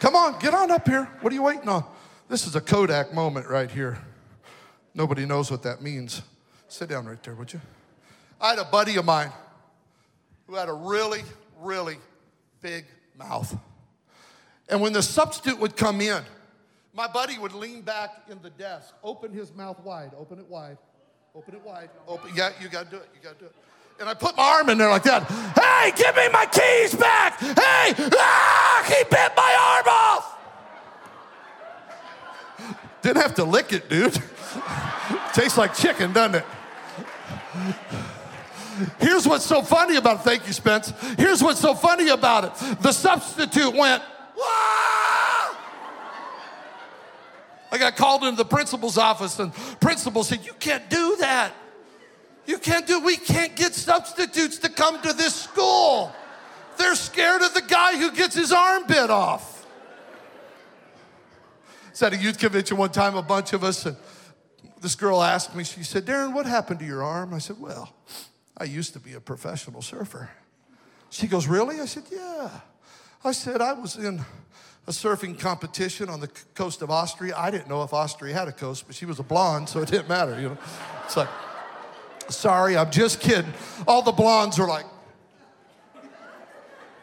Come 0.00 0.14
on, 0.14 0.38
get 0.38 0.52
on 0.52 0.70
up 0.70 0.86
here. 0.86 1.08
What 1.22 1.32
are 1.32 1.34
you 1.34 1.42
waiting 1.42 1.66
on? 1.66 1.82
This 2.28 2.46
is 2.46 2.54
a 2.54 2.60
Kodak 2.60 3.14
moment 3.14 3.46
right 3.46 3.70
here. 3.70 3.96
Nobody 4.92 5.24
knows 5.24 5.50
what 5.50 5.62
that 5.62 5.80
means. 5.80 6.20
Sit 6.68 6.90
down 6.90 7.06
right 7.06 7.22
there, 7.22 7.34
would 7.34 7.54
you? 7.54 7.60
I 8.38 8.50
had 8.50 8.58
a 8.58 8.64
buddy 8.64 8.96
of 8.96 9.06
mine 9.06 9.32
who 10.46 10.56
had 10.56 10.68
a 10.68 10.74
really, 10.74 11.22
really 11.58 11.96
big 12.60 12.84
mouth. 13.16 13.56
And 14.68 14.82
when 14.82 14.92
the 14.92 15.02
substitute 15.02 15.58
would 15.58 15.74
come 15.74 16.02
in, 16.02 16.22
my 16.94 17.06
buddy 17.08 17.38
would 17.38 17.54
lean 17.54 17.82
back 17.82 18.10
in 18.28 18.40
the 18.42 18.50
desk, 18.50 18.94
open 19.02 19.32
his 19.32 19.54
mouth 19.54 19.80
wide, 19.80 20.12
open 20.16 20.38
it 20.38 20.46
wide, 20.48 20.76
open 21.34 21.54
it 21.54 21.62
wide, 21.62 21.88
open. 22.06 22.30
Yeah, 22.34 22.50
you 22.60 22.68
gotta 22.68 22.90
do 22.90 22.96
it, 22.96 23.08
you 23.14 23.20
gotta 23.22 23.38
do 23.38 23.46
it. 23.46 23.54
And 24.00 24.08
I 24.08 24.14
put 24.14 24.36
my 24.36 24.42
arm 24.42 24.68
in 24.68 24.78
there 24.78 24.90
like 24.90 25.04
that. 25.04 25.22
Hey, 25.24 25.92
give 25.96 26.14
me 26.16 26.28
my 26.32 26.46
keys 26.46 26.94
back! 26.94 27.38
Hey, 27.38 27.94
ah, 28.18 28.84
he 28.86 29.04
bit 29.04 29.32
my 29.36 29.56
arm 29.76 29.88
off! 29.88 30.38
Didn't 33.02 33.22
have 33.22 33.34
to 33.36 33.44
lick 33.44 33.72
it, 33.72 33.88
dude. 33.88 34.12
Tastes 35.34 35.58
like 35.58 35.74
chicken, 35.74 36.12
doesn't 36.12 36.36
it? 36.36 36.44
Here's 39.00 39.26
what's 39.26 39.44
so 39.44 39.62
funny 39.62 39.96
about 39.96 40.20
it. 40.20 40.22
Thank 40.22 40.46
you, 40.46 40.52
Spence. 40.52 40.92
Here's 41.18 41.42
what's 41.42 41.60
so 41.60 41.74
funny 41.74 42.08
about 42.08 42.44
it. 42.44 42.82
The 42.82 42.92
substitute 42.92 43.74
went! 43.74 44.02
I 47.72 47.78
got 47.78 47.96
called 47.96 48.22
into 48.22 48.36
the 48.36 48.44
principal's 48.44 48.98
office, 48.98 49.38
and 49.38 49.52
principal 49.80 50.22
said, 50.22 50.44
You 50.44 50.52
can't 50.52 50.88
do 50.90 51.16
that. 51.20 51.54
You 52.44 52.58
can't 52.58 52.86
do, 52.86 53.00
we 53.00 53.16
can't 53.16 53.56
get 53.56 53.72
substitutes 53.72 54.58
to 54.58 54.68
come 54.68 55.00
to 55.00 55.12
this 55.14 55.34
school. 55.34 56.12
They're 56.76 56.94
scared 56.94 57.40
of 57.40 57.54
the 57.54 57.62
guy 57.62 57.96
who 57.96 58.12
gets 58.12 58.34
his 58.34 58.52
arm 58.52 58.86
bit 58.86 59.08
off. 59.10 59.66
I 61.86 61.90
was 61.90 62.02
at 62.02 62.12
a 62.12 62.16
youth 62.16 62.38
convention 62.38 62.76
one 62.76 62.90
time, 62.90 63.16
a 63.16 63.22
bunch 63.22 63.52
of 63.52 63.64
us, 63.64 63.86
and 63.86 63.96
this 64.80 64.94
girl 64.94 65.22
asked 65.22 65.54
me, 65.54 65.64
she 65.64 65.82
said, 65.82 66.04
Darin, 66.04 66.34
what 66.34 66.44
happened 66.44 66.80
to 66.80 66.86
your 66.86 67.02
arm? 67.02 67.32
I 67.32 67.38
said, 67.38 67.58
Well, 67.58 67.94
I 68.58 68.64
used 68.64 68.92
to 68.92 69.00
be 69.00 69.14
a 69.14 69.20
professional 69.20 69.80
surfer. 69.80 70.28
She 71.08 71.26
goes, 71.26 71.46
Really? 71.46 71.80
I 71.80 71.86
said, 71.86 72.04
Yeah. 72.10 72.50
I 73.24 73.32
said, 73.32 73.62
I 73.62 73.72
was 73.72 73.96
in 73.96 74.22
a 74.86 74.90
surfing 74.90 75.38
competition 75.38 76.08
on 76.08 76.20
the 76.20 76.28
coast 76.54 76.82
of 76.82 76.90
Austria. 76.90 77.34
I 77.36 77.50
didn't 77.50 77.68
know 77.68 77.82
if 77.82 77.92
Austria 77.92 78.34
had 78.34 78.48
a 78.48 78.52
coast, 78.52 78.84
but 78.86 78.96
she 78.96 79.06
was 79.06 79.18
a 79.18 79.22
blonde, 79.22 79.68
so 79.68 79.80
it 79.80 79.88
didn't 79.88 80.08
matter, 80.08 80.40
you 80.40 80.48
know. 80.48 80.58
It's 81.04 81.16
like, 81.16 81.28
sorry, 82.28 82.76
I'm 82.76 82.90
just 82.90 83.20
kidding. 83.20 83.52
All 83.86 84.02
the 84.02 84.12
blondes 84.12 84.58
are 84.58 84.68
like, 84.68 84.86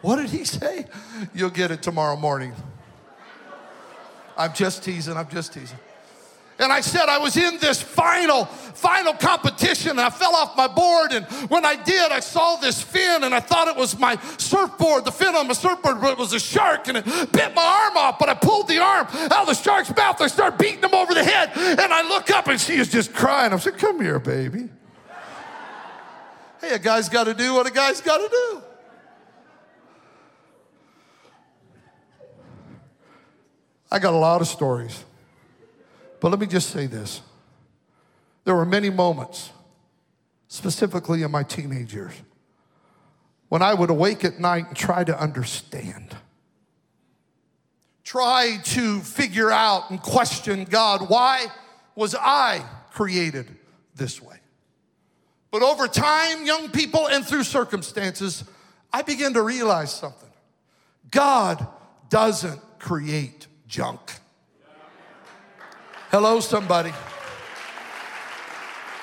what 0.02 0.18
did 0.18 0.30
he 0.30 0.46
say? 0.46 0.88
You'll 1.34 1.50
get 1.50 1.72
it 1.72 1.82
tomorrow 1.82 2.16
morning. 2.16 2.54
I'm 4.38 4.54
just 4.54 4.84
teasing, 4.84 5.18
I'm 5.18 5.30
just 5.30 5.54
teasing. 5.54 5.78
And 6.60 6.74
I 6.74 6.82
said 6.82 7.08
I 7.08 7.18
was 7.20 7.38
in 7.38 7.58
this 7.60 7.82
final, 7.82 8.44
final 8.44 9.14
competition 9.14 9.92
and 9.92 10.02
I 10.02 10.10
fell 10.10 10.36
off 10.36 10.58
my 10.58 10.68
board. 10.68 11.14
And 11.14 11.26
when 11.50 11.64
I 11.64 11.78
did, 11.78 12.12
I 12.12 12.20
saw 12.20 12.58
this 12.58 12.82
fin 12.82 13.24
and 13.24 13.34
I 13.34 13.40
thought 13.40 13.70
it 13.70 13.78
was 13.78 13.98
my 13.98 14.20
surfboard, 14.38 15.06
the 15.06 15.12
fin 15.12 15.36
on 15.36 15.48
my 15.48 15.54
surfboard, 15.54 16.02
but 16.02 16.12
it 16.12 16.18
was 16.18 16.34
a 16.34 16.40
shark 16.40 16.90
and 16.90 16.98
it 16.98 17.06
bit 17.06 17.56
my 17.56 17.86
arm 17.86 17.96
off. 17.96 18.20
But 18.20 18.28
I 18.28 18.34
pulled 18.34 18.68
the 18.68 18.80
arm 18.80 19.08
out 19.08 19.42
of 19.42 19.48
the 19.48 19.54
shark's 19.54 19.96
mouth. 19.96 20.20
I 20.20 20.28
start 20.28 20.60
beating 20.60 20.84
him 20.84 20.94
over 20.94 21.14
the 21.14 21.24
head. 21.24 21.52
And 21.56 21.94
I 21.94 22.08
look 22.10 22.30
up 22.30 22.48
and 22.48 22.60
she 22.60 22.74
is 22.74 22.92
just 22.92 23.14
crying. 23.14 23.54
I 23.54 23.58
said, 23.58 23.78
Come 23.78 24.02
here, 24.02 24.20
baby. 24.20 24.68
hey, 26.60 26.72
a 26.72 26.80
guy's 26.80 27.08
got 27.08 27.24
to 27.24 27.34
do 27.34 27.54
what 27.54 27.68
a 27.68 27.72
guy's 27.72 28.02
got 28.02 28.18
to 28.18 28.28
do. 28.28 28.62
I 33.90 34.00
got 34.00 34.14
a 34.14 34.18
lot 34.18 34.42
of 34.42 34.48
stories. 34.48 35.06
But 36.20 36.30
let 36.30 36.40
me 36.40 36.48
just 36.48 36.70
say 36.70 36.86
this 36.86 37.22
there 38.44 38.56
were 38.56 38.66
many 38.66 38.90
moments, 38.90 39.52
specifically 40.48 41.24
in 41.24 41.32
my 41.32 41.44
teenage 41.44 41.94
years, 41.94 42.14
when 43.50 43.62
I 43.62 43.74
would 43.74 43.90
awake 43.90 44.26
at 44.26 44.40
night 44.40 44.68
and 44.68 44.78
try 44.78 45.04
to 45.04 45.20
understand, 45.20 46.16
try 48.04 48.58
to 48.64 49.00
figure 49.02 49.52
out 49.52 49.90
and 49.90 50.02
question 50.02 50.66
God 50.66 51.10
why 51.10 51.48
was 51.96 52.16
I 52.16 52.64
created 52.92 53.48
this 53.96 54.22
way? 54.22 54.38
But 55.52 55.64
over 55.64 55.88
time, 55.88 56.46
young 56.46 56.70
people, 56.70 57.08
and 57.08 57.26
through 57.26 57.44
circumstances, 57.44 58.44
I 58.94 59.02
began 59.02 59.34
to 59.34 59.42
realize 59.42 59.94
something 59.94 60.30
God 61.12 61.68
doesn't 62.10 62.62
create 62.80 63.48
junk. 63.68 64.00
Hello, 66.12 66.40
somebody. 66.40 66.92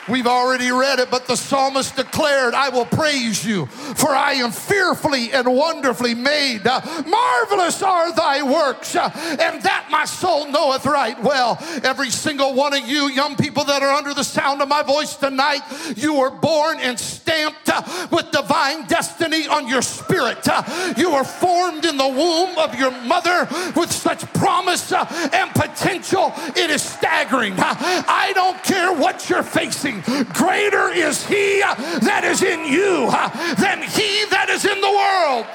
We've 0.09 0.27
already 0.27 0.71
read 0.71 1.01
it, 1.01 1.11
but 1.11 1.27
the 1.27 1.37
psalmist 1.37 1.97
declared, 1.97 2.55
I 2.55 2.69
will 2.69 2.87
praise 2.87 3.45
you, 3.45 3.66
for 3.66 4.11
I 4.11 4.35
am 4.35 4.53
fearfully 4.53 5.33
and 5.33 5.53
wonderfully 5.53 6.14
made. 6.14 6.66
Uh, 6.66 6.81
marvelous 7.07 7.83
are 7.83 8.14
thy 8.14 8.42
works, 8.42 8.95
uh, 8.95 9.11
and 9.40 9.61
that 9.62 9.88
my 9.90 10.05
soul 10.05 10.47
knoweth 10.51 10.87
right 10.87 11.21
well. 11.23 11.59
Every 11.83 12.11
single 12.11 12.55
one 12.55 12.73
of 12.73 12.87
you, 12.88 13.09
young 13.09 13.35
people 13.37 13.64
that 13.64 13.83
are 13.83 13.92
under 13.92 14.14
the 14.14 14.23
sound 14.23 14.62
of 14.62 14.69
my 14.69 14.83
voice 14.83 15.16
tonight, 15.16 15.62
you 15.97 16.14
were 16.14 16.31
born 16.31 16.79
and 16.79 16.99
stamped 16.99 17.69
uh, 17.69 17.83
with 18.12 18.31
divine 18.31 18.87
destiny 18.87 19.49
on 19.49 19.66
your 19.66 19.83
spirit. 19.83 20.47
You 20.97 21.14
were 21.14 21.25
formed 21.25 21.85
in 21.85 21.97
the 21.97 22.07
womb 22.07 22.57
of 22.59 22.79
your 22.79 22.92
mother 23.03 23.49
with 23.75 23.90
such 23.90 24.21
promise 24.35 24.92
and 24.92 25.51
potential. 25.53 26.33
It 26.57 26.71
is 26.71 26.83
staggering. 26.83 27.55
I 27.57 28.33
don't 28.35 28.62
care 28.62 28.92
what 28.92 29.29
you're 29.29 29.42
facing. 29.42 29.96
Greater 30.33 30.89
is 30.91 31.27
He 31.27 31.61
that 31.61 32.23
is 32.25 32.43
in 32.43 32.65
you 32.65 33.09
uh, 33.11 33.29
than 33.55 33.83
He 33.83 34.25
that 34.31 34.49
is 34.49 34.65
in 34.65 34.81
the 34.81 34.91
world. 34.91 35.47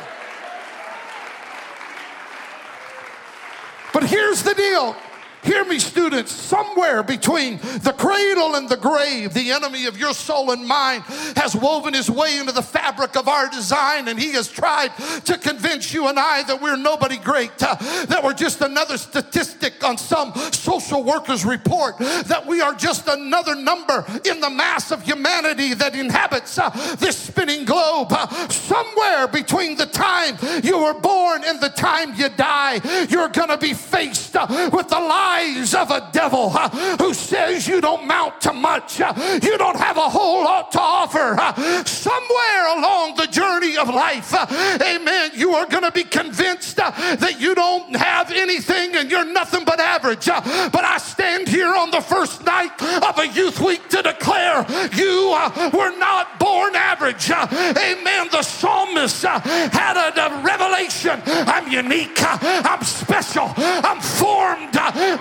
But 3.93 4.03
here's 4.09 4.43
the 4.43 4.53
deal. 4.53 4.95
Hear 5.43 5.65
me, 5.65 5.79
students. 5.79 6.31
Somewhere 6.31 7.01
between 7.01 7.57
the 7.57 7.95
cradle 7.97 8.55
and 8.55 8.69
the 8.69 8.77
grave, 8.77 9.33
the 9.33 9.51
enemy 9.51 9.87
of 9.87 9.97
your 9.97 10.13
soul 10.13 10.51
and 10.51 10.67
mind 10.67 11.03
has 11.35 11.55
woven 11.55 11.95
his 11.95 12.11
way 12.11 12.37
into 12.37 12.51
the 12.51 12.61
fabric 12.61 13.17
of 13.17 13.27
our 13.27 13.49
design, 13.49 14.07
and 14.07 14.19
he 14.19 14.33
has 14.33 14.47
tried 14.47 14.95
to 15.25 15.37
convince 15.39 15.93
you 15.93 16.07
and 16.09 16.19
I 16.19 16.43
that 16.43 16.61
we're 16.61 16.77
nobody 16.77 17.17
great, 17.17 17.51
uh, 17.61 17.75
that 18.05 18.21
we're 18.23 18.33
just 18.33 18.61
another 18.61 18.97
statistic 18.97 19.83
on 19.83 19.97
some 19.97 20.33
social 20.51 21.03
worker's 21.03 21.43
report, 21.43 21.97
that 21.97 22.45
we 22.45 22.61
are 22.61 22.75
just 22.75 23.07
another 23.07 23.55
number 23.55 24.05
in 24.25 24.41
the 24.41 24.49
mass 24.49 24.91
of 24.91 25.01
humanity 25.01 25.73
that 25.73 25.95
inhabits 25.95 26.59
uh, 26.59 26.69
this 26.99 27.17
spinning 27.17 27.65
globe. 27.65 28.09
Uh, 28.11 28.27
somewhere 28.49 29.27
between 29.27 29.75
the 29.75 29.87
time 29.87 30.37
you 30.63 30.83
were 30.83 30.93
born 30.93 31.43
and 31.45 31.59
the 31.59 31.69
time 31.69 32.13
you 32.15 32.29
die, 32.29 32.79
you're 33.09 33.29
going 33.29 33.49
to 33.49 33.57
be 33.57 33.73
faced 33.73 34.35
uh, 34.35 34.69
with 34.71 34.87
the 34.87 34.99
lie 34.99 35.30
lies 35.31 35.73
of 35.73 35.91
a 35.91 36.09
devil 36.11 36.51
uh, 36.53 36.69
who 36.97 37.13
says 37.13 37.67
you 37.67 37.79
don't 37.79 38.05
mount 38.05 38.39
to 38.41 38.53
much, 38.53 38.99
uh, 38.99 39.13
you 39.41 39.57
don't 39.57 39.77
have 39.77 39.97
a 39.97 40.09
whole 40.09 40.43
lot 40.43 40.71
to 40.71 40.79
offer. 40.79 41.35
Uh, 41.39 41.83
somewhere 41.85 42.77
along 42.77 43.15
the 43.15 43.27
journey 43.27 43.77
of 43.77 43.87
life, 43.87 44.33
amen, 44.81 45.31
you 45.33 45.53
are 45.53 45.65
going 45.65 45.83
to 45.83 45.91
be 45.91 46.03
convinced 46.03 46.75
that 46.75 47.35
you 47.39 47.55
don't 47.55 47.95
have 47.95 48.31
anything 48.31 48.95
and 48.95 49.09
you're 49.09 49.25
nothing 49.25 49.63
but 49.65 49.79
average. 49.79 50.25
But 50.25 50.83
I 50.83 50.97
stand 50.97 51.47
here 51.47 51.73
on 51.75 51.91
the 51.91 52.01
first 52.01 52.43
night 52.43 52.75
of 53.09 53.17
a 53.17 53.27
youth 53.27 53.59
week 53.59 53.87
to 53.89 54.01
declare 54.01 54.65
you 54.93 55.31
were 55.73 55.95
not 55.97 56.39
born 56.39 56.75
average. 56.75 57.29
Amen. 57.31 58.27
The 58.31 58.43
psalmist 58.43 59.23
had 59.23 59.95
a 59.97 60.41
revelation. 60.43 61.21
I'm 61.25 61.71
unique. 61.71 62.17
I'm 62.21 62.83
special. 62.83 63.53
I'm 63.57 64.01
formed 64.01 64.71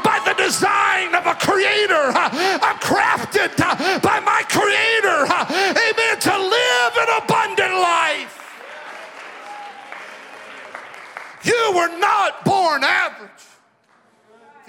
by 0.03 0.21
the 0.25 0.35
design 0.35 1.15
of 1.15 1.27
a 1.27 1.35
creator. 1.35 2.13
I'm 2.15 2.77
crafted 2.79 3.53
uh, 3.61 3.99
by 4.01 4.21
my 4.21 4.43
creator. 4.49 5.27
Amen. 5.29 6.19
To 6.21 6.35
live 6.39 6.93
an 6.97 7.09
abundant 7.23 7.75
life. 7.75 8.37
You 11.43 11.73
were 11.75 11.99
not 11.99 12.45
born 12.45 12.85
average. 12.85 13.20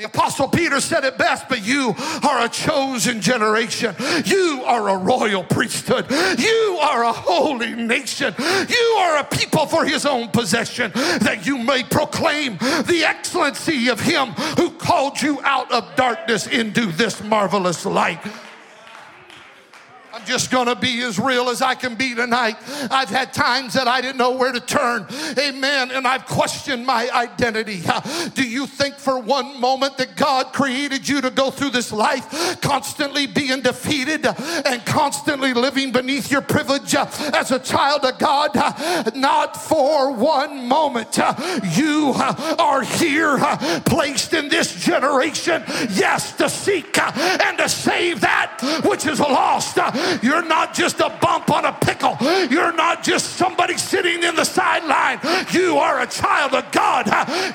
The 0.01 0.07
Apostle 0.07 0.47
Peter 0.47 0.81
said 0.81 1.03
it 1.03 1.19
best, 1.19 1.47
but 1.47 1.63
you 1.63 1.93
are 2.23 2.43
a 2.43 2.49
chosen 2.49 3.21
generation. 3.21 3.93
You 4.25 4.63
are 4.65 4.89
a 4.89 4.97
royal 4.97 5.43
priesthood. 5.43 6.09
You 6.39 6.79
are 6.81 7.03
a 7.03 7.13
holy 7.13 7.75
nation. 7.75 8.33
You 8.39 8.95
are 8.97 9.17
a 9.19 9.23
people 9.23 9.67
for 9.67 9.85
his 9.85 10.07
own 10.07 10.29
possession, 10.29 10.91
that 10.95 11.45
you 11.45 11.59
may 11.59 11.83
proclaim 11.83 12.57
the 12.57 13.03
excellency 13.05 13.89
of 13.89 13.99
him 13.99 14.29
who 14.57 14.71
called 14.71 15.21
you 15.21 15.39
out 15.43 15.71
of 15.71 15.95
darkness 15.95 16.47
into 16.47 16.87
this 16.87 17.23
marvelous 17.23 17.85
light. 17.85 18.25
Just 20.31 20.49
going 20.49 20.67
to 20.67 20.75
be 20.75 21.01
as 21.01 21.19
real 21.19 21.49
as 21.49 21.61
I 21.61 21.75
can 21.75 21.95
be 21.95 22.15
tonight. 22.15 22.55
I've 22.89 23.09
had 23.09 23.33
times 23.33 23.73
that 23.73 23.85
I 23.85 23.99
didn't 23.99 24.15
know 24.15 24.31
where 24.31 24.53
to 24.53 24.61
turn. 24.61 25.05
Amen. 25.37 25.91
And 25.91 26.07
I've 26.07 26.25
questioned 26.25 26.85
my 26.85 27.09
identity. 27.09 27.81
Do 28.33 28.47
you 28.47 28.65
think 28.65 28.95
for 28.95 29.19
one 29.19 29.59
moment 29.59 29.97
that 29.97 30.15
God 30.15 30.53
created 30.53 31.05
you 31.09 31.19
to 31.19 31.31
go 31.31 31.51
through 31.51 31.71
this 31.71 31.91
life 31.91 32.61
constantly 32.61 33.27
being 33.27 33.59
defeated 33.59 34.25
and 34.25 34.85
constantly 34.85 35.53
living 35.53 35.91
beneath 35.91 36.31
your 36.31 36.39
privilege 36.41 36.95
as 36.95 37.51
a 37.51 37.59
child 37.59 38.05
of 38.05 38.17
God? 38.17 38.55
Not 39.13 39.57
for 39.57 40.13
one 40.13 40.65
moment. 40.65 41.17
You 41.75 42.13
are 42.57 42.83
here 42.83 43.37
placed 43.85 44.33
in 44.33 44.47
this 44.47 44.81
generation, 44.81 45.61
yes, 45.89 46.37
to 46.37 46.49
seek 46.49 46.97
and 46.97 47.57
to 47.57 47.67
save 47.67 48.21
that 48.21 48.59
which 48.85 49.05
is 49.05 49.19
lost. 49.19 49.77
You're 50.21 50.45
not 50.45 50.73
just 50.73 50.99
a 50.99 51.09
bump 51.21 51.49
on 51.49 51.65
a 51.65 51.73
pickle. 51.73 52.17
You're 52.49 52.73
not 52.73 53.03
just 53.03 53.37
somebody 53.37 53.77
sitting 53.77 54.23
in 54.23 54.35
the 54.35 54.43
sideline. 54.43 55.19
You 55.51 55.77
are 55.77 56.01
a 56.01 56.07
child 56.07 56.53
of 56.53 56.71
God. 56.71 57.07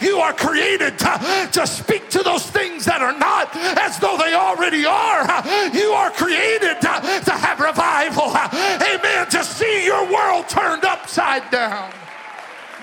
You 0.02 0.18
are 0.18 0.32
created 0.32 0.98
to, 1.00 1.48
to 1.52 1.66
speak 1.66 2.08
to 2.10 2.22
those 2.22 2.44
things 2.50 2.84
that 2.84 3.02
are 3.02 3.16
not 3.18 3.54
as 3.54 3.98
though 3.98 4.16
they 4.16 4.34
already 4.34 4.84
are. 4.84 5.26
You 5.74 5.92
are 5.92 6.10
created 6.10 6.80
to, 6.80 7.22
to 7.24 7.32
have 7.32 7.60
revival. 7.60 8.30
Amen. 8.34 9.28
To 9.30 9.44
see 9.44 9.84
your 9.84 10.10
world 10.12 10.48
turned 10.48 10.84
upside 10.84 11.50
down. 11.50 11.92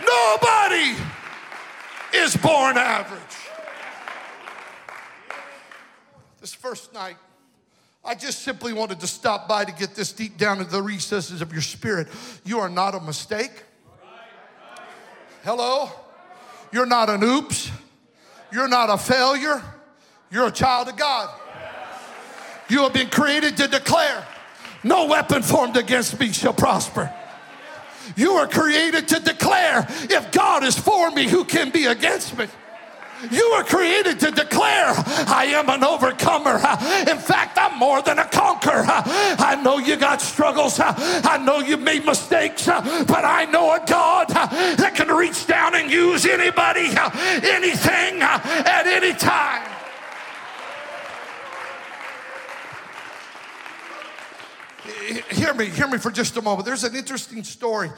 Nobody 0.06 0.96
is 2.14 2.36
born 2.38 2.78
average. 2.78 3.22
This 6.42 6.54
first 6.54 6.94
night, 6.94 7.16
I 8.06 8.16
just 8.16 8.40
simply 8.40 8.74
wanted 8.74 9.00
to 9.00 9.08
stop 9.08 9.48
by 9.48 9.64
to 9.64 9.72
get 9.72 9.96
this 9.96 10.12
deep 10.12 10.38
down 10.38 10.60
into 10.60 10.72
the 10.72 10.82
recesses 10.82 11.42
of 11.42 11.54
your 11.54 11.62
spirit. 11.62 12.10
You 12.44 12.60
are 12.60 12.70
not 12.70 12.96
a 12.96 13.00
mistake. 13.00 13.52
Hello? 15.46 15.90
You're 16.72 16.86
not 16.86 17.10
an 17.10 17.24
oops. 17.24 17.72
You're 18.52 18.68
not 18.68 18.90
a 18.90 18.98
failure. 18.98 19.62
You're 20.32 20.48
a 20.48 20.52
child 20.52 20.90
of 20.90 20.98
God. 20.98 21.30
You 22.70 22.84
have 22.84 22.94
been 22.94 23.10
created 23.10 23.56
to 23.58 23.68
declare, 23.68 24.26
no 24.84 25.06
weapon 25.06 25.42
formed 25.42 25.78
against 25.78 26.20
me 26.20 26.32
shall 26.32 26.54
prosper. 26.54 27.14
You 28.18 28.32
are 28.34 28.48
created 28.48 29.08
to 29.10 29.20
declare, 29.20 29.86
if 29.90 30.32
God 30.32 30.64
is 30.64 30.78
for 30.78 31.10
me, 31.12 31.28
who 31.28 31.46
can 31.46 31.70
be 31.70 31.86
against 31.86 32.38
me? 32.38 32.48
You 33.32 33.52
were 33.56 33.64
created 33.64 34.20
to 34.22 34.32
declare, 34.32 34.94
I 34.96 35.46
am 35.56 35.70
an 35.70 35.84
overcomer. 35.84 36.56
In 37.10 37.18
fact, 37.18 37.58
I'm 37.60 37.78
more 37.80 38.02
than 38.02 38.20
a 38.20 38.26
conqueror. 38.26 38.84
I 38.86 39.60
know 39.64 39.78
you 39.78 39.96
got 39.96 40.22
struggles. 40.22 40.80
I 40.80 41.38
know 41.38 41.60
you 41.60 41.78
made 41.78 42.06
mistakes, 42.06 42.66
but 42.66 43.26
I 43.26 43.46
know 43.46 43.74
a 43.74 43.84
God 43.86 44.30
that 44.30 44.94
can 44.96 45.08
reach 45.10 45.48
down 45.48 45.76
and 45.76 45.90
use 45.90 46.26
anybody, 46.26 46.88
anything, 47.48 48.22
at 48.22 48.88
any 48.88 49.14
time. 49.14 49.70
Hear 55.32 55.54
me, 55.54 55.66
hear 55.70 55.88
me 55.88 55.98
for 55.98 56.12
just 56.12 56.36
a 56.38 56.42
moment. 56.42 56.66
There's 56.66 56.84
an 56.84 56.96
interesting 56.96 57.44
story 57.44 57.90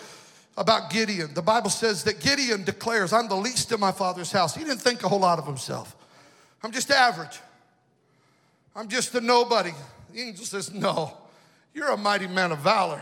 about 0.57 0.89
Gideon. 0.89 1.33
The 1.33 1.41
Bible 1.41 1.69
says 1.69 2.03
that 2.03 2.19
Gideon 2.19 2.63
declares, 2.63 3.11
I'm 3.11 3.27
the 3.27 3.35
least 3.35 3.71
in 3.71 3.79
my 3.79 3.91
father's 3.91 4.31
house. 4.31 4.55
He 4.55 4.63
didn't 4.63 4.81
think 4.81 5.03
a 5.03 5.09
whole 5.09 5.19
lot 5.19 5.39
of 5.39 5.45
himself. 5.45 5.95
I'm 6.63 6.71
just 6.71 6.89
average. 6.91 7.39
I'm 8.75 8.87
just 8.87 9.13
a 9.15 9.21
nobody. 9.21 9.71
The 10.13 10.21
angel 10.21 10.45
says, 10.45 10.73
No, 10.73 11.13
you're 11.73 11.89
a 11.89 11.97
mighty 11.97 12.27
man 12.27 12.51
of 12.51 12.59
valor. 12.59 13.01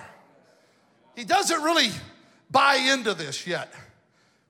He 1.16 1.24
doesn't 1.24 1.62
really 1.62 1.90
buy 2.50 2.76
into 2.76 3.14
this 3.14 3.46
yet. 3.46 3.72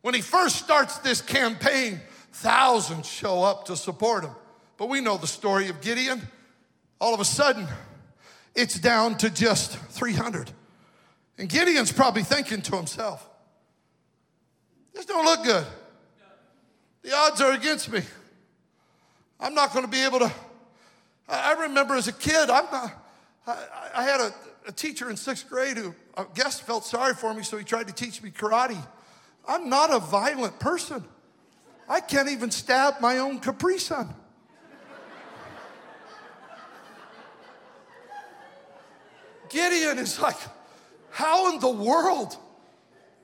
When 0.01 0.13
he 0.13 0.21
first 0.21 0.57
starts 0.57 0.97
this 0.99 1.21
campaign, 1.21 2.01
thousands 2.31 3.07
show 3.07 3.43
up 3.43 3.65
to 3.65 3.75
support 3.75 4.23
him. 4.23 4.31
But 4.77 4.89
we 4.89 5.01
know 5.01 5.17
the 5.17 5.27
story 5.27 5.69
of 5.69 5.81
Gideon. 5.81 6.21
All 6.99 7.13
of 7.13 7.19
a 7.19 7.25
sudden, 7.25 7.67
it's 8.55 8.79
down 8.79 9.17
to 9.19 9.29
just 9.29 9.77
300. 9.77 10.51
And 11.37 11.49
Gideon's 11.49 11.91
probably 11.91 12.23
thinking 12.23 12.61
to 12.61 12.75
himself, 12.75 13.27
this 14.93 15.05
don't 15.05 15.25
look 15.25 15.43
good. 15.43 15.65
The 17.01 17.15
odds 17.15 17.41
are 17.41 17.51
against 17.51 17.91
me. 17.91 18.01
I'm 19.39 19.53
not 19.53 19.73
going 19.73 19.83
to 19.83 19.91
be 19.91 20.03
able 20.03 20.19
to. 20.19 20.31
I 21.27 21.53
remember 21.53 21.95
as 21.95 22.07
a 22.07 22.13
kid, 22.13 22.49
I'm 22.49 22.65
not, 22.71 22.91
I, 23.47 23.57
I 23.95 24.03
had 24.03 24.21
a, 24.21 24.33
a, 24.67 24.71
teacher 24.71 25.09
in 25.09 25.17
sixth 25.17 25.49
grade 25.49 25.77
who 25.77 25.95
I 26.15 26.25
guess 26.33 26.59
felt 26.59 26.85
sorry 26.85 27.13
for 27.13 27.33
me, 27.33 27.43
so 27.43 27.57
he 27.57 27.63
tried 27.63 27.87
to 27.87 27.93
teach 27.93 28.21
me 28.21 28.29
karate. 28.29 28.77
I'm 29.47 29.69
not 29.69 29.93
a 29.93 29.99
violent 29.99 30.59
person. 30.59 31.03
I 31.89 31.99
can't 31.99 32.29
even 32.29 32.51
stab 32.51 33.01
my 33.01 33.17
own 33.17 33.39
Capri 33.39 33.77
Sun. 33.77 34.13
Gideon 39.49 39.99
is 39.99 40.19
like, 40.19 40.37
how 41.13 41.53
in 41.53 41.59
the 41.59 41.69
world 41.69 42.35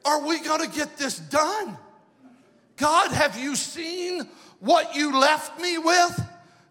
are 0.05 0.25
we 0.25 0.39
going 0.41 0.61
to 0.61 0.75
get 0.75 0.95
this 0.97 1.17
done? 1.17 1.75
God, 2.77 3.11
have 3.11 3.37
you 3.37 3.55
seen 3.55 4.29
what 4.59 4.95
you 4.95 5.19
left 5.19 5.59
me 5.59 5.77
with? 5.79 6.23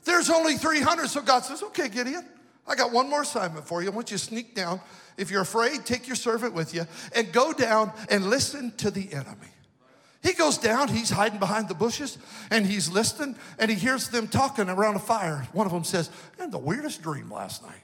There's 0.05 0.31
only 0.31 0.55
300. 0.55 1.09
So 1.09 1.21
God 1.21 1.45
says, 1.45 1.63
okay, 1.65 1.89
Gideon, 1.89 2.25
I 2.67 2.77
got 2.77 2.93
one 2.93 3.11
more 3.11 3.23
assignment 3.23 3.67
for 3.67 3.83
you. 3.83 3.91
I 3.91 3.91
want 3.91 4.13
you 4.13 4.17
to 4.17 4.25
sneak 4.25 4.55
down. 4.55 4.81
If 5.17 5.31
you're 5.33 5.43
afraid, 5.43 5.85
take 5.85 6.07
your 6.07 6.17
servant 6.17 6.55
with 6.55 6.73
you 6.73 6.87
and 7.15 7.33
go 7.33 7.53
down 7.53 7.93
and 8.09 8.31
listen 8.31 8.73
to 8.77 8.91
the 8.91 9.13
enemy. 9.13 9.49
He 10.23 10.33
goes 10.35 10.57
down, 10.57 10.89
he's 10.89 11.11
hiding 11.11 11.41
behind 11.41 11.69
the 11.69 11.75
bushes, 11.75 12.17
and 12.51 12.65
he's 12.65 12.89
listening, 12.89 13.37
and 13.59 13.71
he 13.71 13.77
hears 13.77 14.09
them 14.09 14.29
talking 14.29 14.69
around 14.69 14.97
a 14.97 15.01
fire. 15.01 15.47
One 15.53 15.67
of 15.67 15.73
them 15.73 15.85
says, 15.85 16.11
I 16.39 16.43
had 16.43 16.53
the 16.53 16.59
weirdest 16.59 17.03
dream 17.03 17.31
last 17.31 17.63
night. 17.63 17.83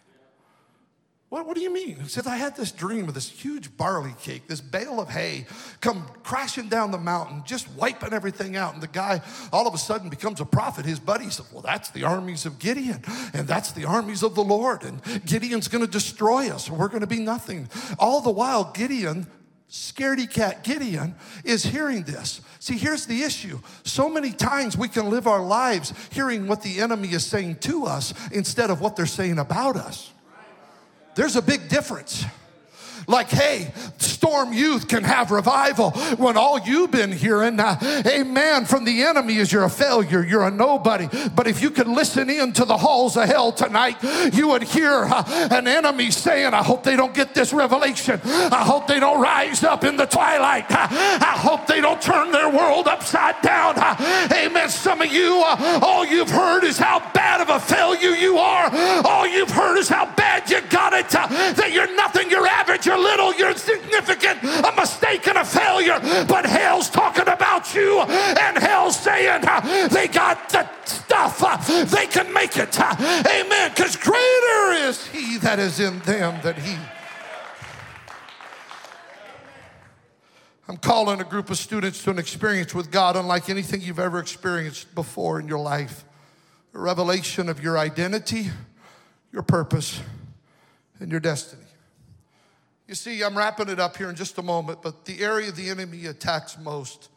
What, 1.35 1.49
what 1.49 1.57
do 1.57 1.63
you 1.63 1.75
mean? 1.75 1.97
He 1.97 2.09
said, 2.09 2.29
I 2.29 2.37
had 2.37 2.55
this 2.55 2.71
dream 2.71 3.09
of 3.09 3.15
this 3.15 3.29
huge 3.29 3.77
barley 3.77 4.15
cake, 4.23 4.47
this 4.47 4.61
bale 4.61 5.01
of 5.01 5.09
hay 5.09 5.47
come 5.81 6.07
crashing 6.23 6.69
down 6.69 6.93
the 6.93 6.99
mountain, 6.99 7.43
just 7.45 7.69
wiping 7.73 8.13
everything 8.13 8.55
out. 8.55 8.75
And 8.75 8.81
the 8.81 8.87
guy 8.87 9.21
all 9.53 9.67
of 9.67 9.75
a 9.75 9.79
sudden 9.79 10.09
becomes 10.09 10.41
a 10.41 10.45
prophet. 10.45 10.87
His 10.87 11.01
buddy 11.01 11.29
said, 11.31 11.47
Well, 11.53 11.61
that's 11.61 11.91
the 11.91 12.05
armies 12.05 12.47
of 12.47 12.61
Gideon, 12.61 13.03
and 13.33 13.49
that's 13.49 13.73
the 13.73 13.85
armies 13.85 14.23
of 14.23 14.37
the 14.37 14.45
Lord. 14.45 14.85
And 14.85 15.03
Gideon's 15.27 15.67
gonna 15.67 15.89
destroy 15.89 16.51
us, 16.51 16.69
and 16.69 16.79
we're 16.79 16.87
gonna 16.87 17.05
be 17.09 17.19
nothing. 17.19 17.69
All 17.99 18.21
the 18.21 18.31
while, 18.31 18.71
Gideon 18.71 19.27
scaredy 19.69 20.31
cat 20.31 20.63
Gideon 20.63 21.17
is 21.43 21.65
hearing 21.65 22.05
this. 22.05 22.43
See, 22.61 22.79
here's 22.79 23.07
the 23.07 23.25
issue. 23.25 23.59
So 23.83 24.09
many 24.09 24.31
times 24.31 24.79
we 24.79 24.87
can 24.87 25.11
live 25.11 25.27
our 25.27 25.45
lives 25.45 25.95
hearing 26.13 26.47
what 26.47 26.63
the 26.63 26.79
enemy 26.79 27.09
is 27.09 27.27
saying 27.27 27.57
to 27.63 27.87
us 27.87 28.15
instead 28.31 28.71
of 28.71 28.81
what 28.81 28.95
they're 28.95 29.05
saying 29.05 29.41
about 29.41 29.75
us. 29.75 30.13
There's 31.15 31.37
a 31.37 31.43
big 31.43 31.69
difference. 31.69 32.25
Like, 33.07 33.29
hey, 33.29 33.73
Storm 33.99 34.53
Youth 34.53 34.89
can 34.89 35.05
have 35.05 35.31
revival 35.31 35.91
when 36.17 36.37
all 36.37 36.59
you've 36.59 36.91
been 36.91 37.13
hearing, 37.13 37.61
uh, 37.61 37.77
amen, 38.07 38.65
from 38.65 38.85
the 38.85 39.03
enemy 39.03 39.37
is 39.37 39.53
you're 39.53 39.65
a 39.65 39.71
failure, 39.71 40.25
you're 40.25 40.45
a 40.45 40.51
nobody. 40.51 41.09
But 41.35 41.47
if 41.47 41.61
you 41.61 41.71
could 41.71 41.89
listen 41.89 42.31
in 42.31 42.53
to 42.55 42.65
the 42.65 42.77
halls 42.77 43.17
of 43.17 43.25
hell 43.25 43.53
tonight, 43.53 43.97
you 44.33 44.49
would 44.49 44.63
hear 44.63 45.05
uh, 45.05 45.49
an 45.51 45.69
enemy 45.69 46.11
saying, 46.11 46.55
I 46.55 46.63
hope 46.63 46.85
they 46.85 46.97
don't 46.97 47.13
get 47.15 47.35
this 47.35 47.53
revelation. 47.53 48.21
I 48.25 48.65
hope 48.65 48.87
they 48.87 49.01
don't 49.01 49.21
rise 49.21 49.63
up 49.63 49.85
in 49.85 49.97
the 49.97 50.07
twilight. 50.07 50.71
Uh, 50.71 50.89
I 50.91 51.35
hope 51.37 51.67
they 51.67 51.81
don't 51.81 52.01
turn 52.01 52.33
their 52.33 52.49
world 52.49 52.89
upside 52.89 53.41
down. 53.43 53.75
Uh, 53.77 54.29
amen. 54.33 54.71
Some 54.71 55.03
of 55.03 55.13
you, 55.13 55.43
uh, 55.45 55.81
all 55.83 56.05
you've 56.05 56.31
heard 56.31 56.65
is 56.65 56.79
how 56.79 57.01
bad 57.13 57.41
of 57.41 57.51
a 57.51 57.61
failure 57.61 58.17
you 58.17 58.39
are. 58.39 58.71
All 59.05 59.27
you've 59.27 59.51
heard 59.51 59.77
is 59.79 59.89
how 59.89 60.07
bad 60.15 60.49
you 60.49 60.61
got 60.71 60.93
it, 60.93 61.15
uh, 61.15 61.27
that 61.27 61.73
you're 61.73 61.95
nothing, 61.95 62.31
you're 62.31 62.47
average, 62.47 62.87
you're 62.87 62.94
little, 62.97 63.35
you're 63.35 63.51
insignificant, 63.51 64.43
a 64.43 64.73
mistake 64.77 65.27
and 65.27 65.39
a 65.39 65.45
failure. 65.45 65.99
But 66.27 66.47
hell's 66.47 66.91
talking 66.91 67.29
about 67.29 67.75
you, 67.75 68.01
and 68.01 68.59
hell's 68.59 68.99
saying 68.99 69.45
uh, 69.47 69.89
they 69.89 70.09
got 70.09 70.49
the 70.51 70.69
stuff, 70.85 71.43
uh, 71.43 71.85
they 71.85 72.07
can 72.07 72.33
make 72.33 72.57
it. 72.57 72.79
Uh, 72.79 72.95
amen. 73.01 73.71
Because 73.71 73.97
greater 73.97 74.89
is 74.89 75.07
he 75.07 75.39
that 75.39 75.59
is 75.59 75.81
in 75.81 75.99
them 76.01 76.41
than 76.43 76.55
he. 76.57 76.77
I'm 80.67 80.79
calling 80.79 81.21
a 81.21 81.25
group 81.25 81.51
of 81.51 81.59
students 81.59 82.03
to 82.05 82.11
an 82.11 82.19
experience 82.19 82.75
with 82.75 82.91
God 82.91 83.17
unlike 83.17 83.51
anything 83.51 83.83
you've 83.83 83.99
ever 83.99 84.19
experienced 84.19 84.95
before 84.95 85.39
in 85.39 85.47
your 85.47 85.59
life. 85.59 86.05
A 86.73 86.79
revelation 86.79 87.51
of 87.51 87.63
your 87.63 87.77
identity, 87.77 88.51
your 89.31 89.43
purpose, 89.43 90.01
and 91.01 91.11
your 91.11 91.21
destiny. 91.21 91.64
You 92.87 92.95
see, 92.95 93.23
I'm 93.23 93.37
wrapping 93.37 93.69
it 93.69 93.81
up 93.81 93.97
here 93.97 94.11
in 94.11 94.17
just 94.17 94.37
a 94.37 94.43
moment, 94.43 94.83
but 94.83 95.07
the 95.07 95.23
area 95.23 95.51
the 95.51 95.71
enemy 95.71 96.07
attacks 96.07 96.59
most 96.59 97.09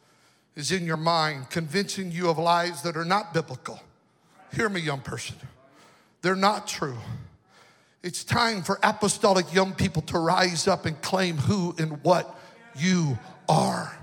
is 0.56 0.71
in 0.71 0.86
your 0.86 0.97
mind, 0.97 1.49
convincing 1.49 2.12
you 2.12 2.30
of 2.30 2.38
lies 2.38 2.82
that 2.84 2.95
are 2.95 3.06
not 3.06 3.34
biblical. 3.34 3.80
Hear 4.53 4.69
me, 4.69 4.80
young 4.80 5.01
person. 5.01 5.36
They're 6.21 6.36
not 6.36 6.67
true. 6.67 6.97
It's 8.01 8.23
time 8.23 8.63
for 8.63 8.80
apostolic 8.82 9.53
young 9.53 9.73
people 9.73 10.01
to 10.03 10.17
rise 10.17 10.67
up 10.67 10.86
and 10.86 10.99
claim 11.01 11.36
who 11.36 11.75
and 11.77 12.01
what 12.03 12.39
you 12.75 13.19
are. 13.49 13.97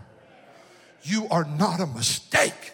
You 1.02 1.26
are 1.30 1.44
not 1.44 1.80
a 1.80 1.86
mistake. 1.86 2.73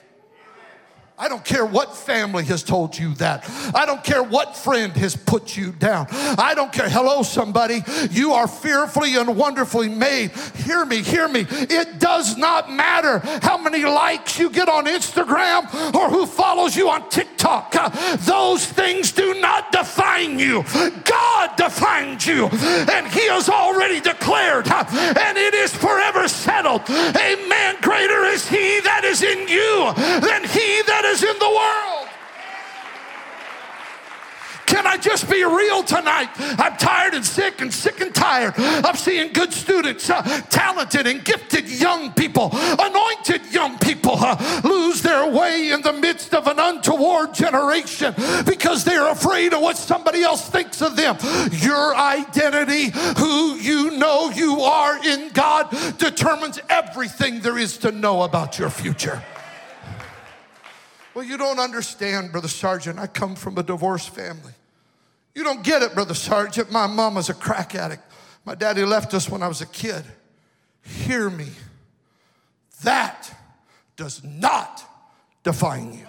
I 1.20 1.28
don't 1.28 1.44
care 1.44 1.66
what 1.66 1.94
family 1.94 2.44
has 2.44 2.62
told 2.62 2.96
you 2.96 3.12
that. 3.16 3.44
I 3.74 3.84
don't 3.84 4.02
care 4.02 4.22
what 4.22 4.56
friend 4.56 4.90
has 4.96 5.14
put 5.14 5.54
you 5.54 5.72
down. 5.72 6.06
I 6.10 6.54
don't 6.54 6.72
care. 6.72 6.88
Hello, 6.88 7.22
somebody. 7.22 7.84
You 8.10 8.32
are 8.32 8.48
fearfully 8.48 9.16
and 9.16 9.36
wonderfully 9.36 9.90
made. 9.90 10.30
Hear 10.30 10.86
me, 10.86 11.02
hear 11.02 11.28
me. 11.28 11.46
It 11.50 11.98
does 11.98 12.38
not 12.38 12.72
matter 12.72 13.18
how 13.42 13.58
many 13.58 13.84
likes 13.84 14.38
you 14.38 14.48
get 14.48 14.70
on 14.70 14.86
Instagram 14.86 15.94
or 15.94 16.08
who 16.08 16.24
follows 16.24 16.74
you 16.74 16.88
on 16.88 17.06
TikTok. 17.10 17.74
Those 18.20 18.64
things 18.64 19.12
do 19.12 19.38
not 19.40 19.72
define 19.72 20.38
you. 20.38 20.64
God 21.04 21.56
defines 21.56 22.26
you, 22.26 22.46
and 22.46 23.06
He 23.06 23.28
has 23.28 23.50
already 23.50 24.00
declared, 24.00 24.68
and 24.68 25.36
it 25.36 25.52
is 25.52 25.74
forever 25.74 26.28
settled. 26.28 26.88
Amen. 26.88 27.76
Greater 27.82 28.24
is 28.24 28.48
He 28.48 28.80
that 28.80 29.04
is 29.04 29.22
in 29.22 29.48
you 29.48 29.92
than 30.20 30.44
He 30.44 30.79
world. 31.60 32.08
Can 34.70 34.86
I 34.86 34.96
just 34.96 35.28
be 35.28 35.44
real 35.44 35.82
tonight? 35.82 36.28
I'm 36.38 36.76
tired 36.76 37.14
and 37.14 37.26
sick 37.26 37.60
and 37.60 37.74
sick 37.74 38.00
and 38.00 38.14
tired 38.14 38.54
of 38.86 38.96
seeing 38.96 39.32
good 39.32 39.52
students, 39.52 40.08
uh, 40.08 40.22
talented 40.48 41.08
and 41.08 41.24
gifted 41.24 41.68
young 41.68 42.12
people, 42.12 42.50
anointed 42.52 43.52
young 43.52 43.78
people 43.78 44.14
uh, 44.14 44.60
lose 44.62 45.02
their 45.02 45.28
way 45.28 45.72
in 45.72 45.82
the 45.82 45.92
midst 45.92 46.34
of 46.34 46.46
an 46.46 46.60
untoward 46.60 47.34
generation 47.34 48.14
because 48.46 48.84
they're 48.84 49.10
afraid 49.10 49.52
of 49.52 49.60
what 49.60 49.76
somebody 49.76 50.22
else 50.22 50.48
thinks 50.48 50.80
of 50.80 50.94
them. 50.94 51.16
Your 51.50 51.96
identity, 51.96 52.90
who 53.18 53.56
you 53.56 53.98
know 53.98 54.30
you 54.30 54.60
are 54.60 55.04
in 55.04 55.30
God, 55.30 55.68
determines 55.98 56.60
everything 56.68 57.40
there 57.40 57.58
is 57.58 57.76
to 57.78 57.90
know 57.90 58.22
about 58.22 58.56
your 58.56 58.70
future. 58.70 59.20
Well, 61.14 61.24
you 61.24 61.36
don't 61.36 61.58
understand, 61.58 62.32
Brother 62.32 62.48
Sargent. 62.48 62.98
I 62.98 63.06
come 63.06 63.34
from 63.34 63.58
a 63.58 63.62
divorced 63.62 64.10
family. 64.10 64.52
You 65.34 65.44
don't 65.44 65.62
get 65.62 65.82
it, 65.82 65.94
Brother 65.94 66.14
Sargent. 66.14 66.70
My 66.70 66.86
mom 66.86 67.14
was 67.14 67.28
a 67.28 67.34
crack 67.34 67.74
addict. 67.74 68.02
My 68.44 68.54
daddy 68.54 68.84
left 68.84 69.12
us 69.14 69.28
when 69.28 69.42
I 69.42 69.48
was 69.48 69.60
a 69.60 69.66
kid. 69.66 70.04
Hear 70.82 71.28
me. 71.28 71.48
That 72.82 73.32
does 73.96 74.22
not 74.24 74.82
define 75.42 75.92
you. 75.92 76.06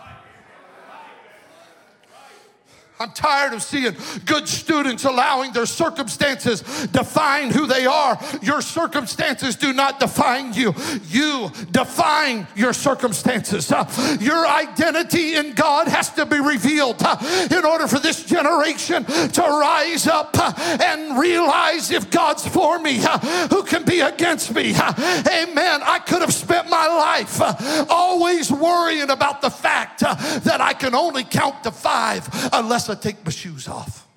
I'm 3.02 3.12
tired 3.12 3.54
of 3.54 3.64
seeing 3.64 3.96
good 4.26 4.48
students 4.48 5.06
allowing 5.06 5.54
their 5.54 5.66
circumstances 5.66 6.62
define 6.88 7.50
who 7.50 7.66
they 7.66 7.88
are. 7.88 8.20
Your 8.44 8.62
circumstances 8.62 9.56
do 9.56 9.74
not 9.74 10.00
define 10.00 10.54
you. 10.54 10.76
You 11.08 11.52
define 11.72 12.46
your 12.56 12.74
circumstances. 12.74 13.72
Uh, 13.72 14.18
your 14.20 14.46
identity 14.46 15.36
in 15.36 15.54
God 15.54 15.88
has 15.88 16.12
to 16.14 16.28
be 16.28 16.40
revealed 16.40 16.98
uh, 17.00 17.18
in 17.50 17.66
order 17.66 17.88
for 17.88 17.98
this 17.98 18.24
generation 18.24 19.04
to 19.06 19.42
rise 19.42 20.06
up 20.06 20.38
uh, 20.38 20.54
and 20.84 21.18
realize 21.18 21.90
if 21.90 22.12
God's 22.12 22.48
for 22.48 22.78
me, 22.78 23.00
who 23.50 23.64
can 23.64 23.84
be 23.84 24.02
against 24.02 24.54
me? 24.54 24.76
Amen. 24.76 25.82
I 25.84 26.02
could 26.06 26.22
have 26.22 26.34
spent 26.34 26.70
my 26.70 26.88
life 26.88 27.42
always 27.90 28.52
worrying 28.52 29.10
about 29.10 29.42
the 29.42 29.50
fact 29.50 30.02
that 30.02 30.62
I 30.62 30.74
can 30.74 30.94
only 30.94 31.24
count 31.24 31.64
to 31.64 31.72
five 31.72 32.30
unless 32.54 32.90
Take 32.95 33.23
my 33.23 33.32
shoes 33.32 33.67
off. 33.67 34.08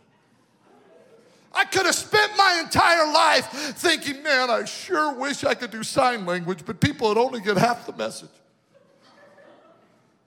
I 1.55 1.65
could 1.65 1.87
have 1.87 1.95
spent 1.95 2.33
my 2.37 2.61
entire 2.65 3.13
life 3.13 3.47
thinking, 3.77 4.23
man, 4.23 4.51
I 4.51 4.65
sure 4.65 5.15
wish 5.15 5.45
I 5.45 5.55
could 5.55 5.71
do 5.71 5.85
sign 5.85 6.27
language, 6.27 6.65
but 6.67 6.81
people 6.81 7.09
would 7.09 7.19
only 7.19 7.41
get 7.41 7.57
half 7.57 7.87
the 7.87 7.93
message. 7.93 8.31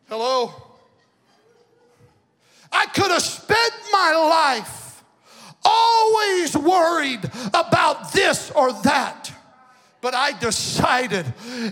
Hello? 0.07 0.53
I 2.71 2.85
could 2.87 3.11
have 3.11 3.21
spent 3.21 3.73
my 3.91 4.13
life 4.29 5.03
always 5.65 6.55
worried 6.55 7.29
about 7.53 8.13
this 8.13 8.51
or 8.51 8.71
that. 8.83 9.31
But 9.99 10.13
I 10.13 10.37
decided 10.37 11.25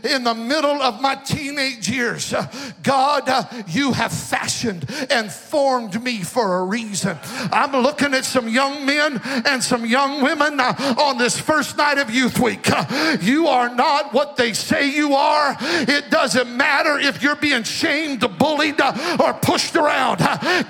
in 0.04 0.24
the 0.24 0.34
middle 0.34 0.82
of 0.82 1.00
my 1.00 1.14
teenage 1.14 1.88
years, 1.88 2.34
uh, 2.34 2.48
God, 2.82 3.30
uh, 3.30 3.44
you 3.68 3.92
have 3.92 4.12
fashioned 4.12 4.90
and 5.12 5.32
formed 5.32 6.02
me 6.04 6.24
for 6.24 6.58
a 6.58 6.66
reason. 6.66 7.20
I'm 7.52 7.72
looking 7.72 8.16
at 8.16 8.26
some 8.26 8.50
young 8.50 8.84
men 8.84 9.22
and 9.24 9.64
some 9.64 9.86
young 9.86 10.24
women 10.24 10.60
uh, 10.60 10.96
on 10.98 11.20
this 11.20 11.40
first 11.40 11.78
night 11.78 12.00
of 12.00 12.10
Youth 12.10 12.40
Week. 12.40 12.68
You 13.22 13.48
are 13.48 13.74
not 13.74 14.12
what 14.12 14.38
they 14.38 14.54
say 14.54 14.90
you 14.90 15.14
are. 15.14 15.56
It 15.60 16.10
doesn't 16.10 16.50
matter 16.50 16.98
if 16.98 17.22
you're 17.22 17.36
being 17.36 17.62
shamed, 17.62 18.22
bullied, 18.40 18.82
or 19.20 19.34
pushed 19.36 19.76
around. 19.76 20.18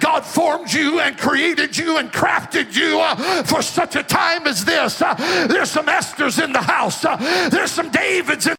God 0.01 0.25
formed 0.25 0.73
you 0.73 0.99
and 0.99 1.17
created 1.17 1.77
you 1.77 1.97
and 1.97 2.11
crafted 2.11 2.75
you 2.75 2.99
for 3.45 3.61
such 3.61 3.95
a 3.95 4.03
time 4.03 4.45
as 4.45 4.65
this. 4.65 4.99
There's 4.99 5.71
some 5.71 5.85
Esthers 5.85 6.43
in 6.43 6.51
the 6.51 6.61
house. 6.61 7.05
There's 7.49 7.71
some 7.71 7.89
Davids 7.89 8.47
in 8.47 8.55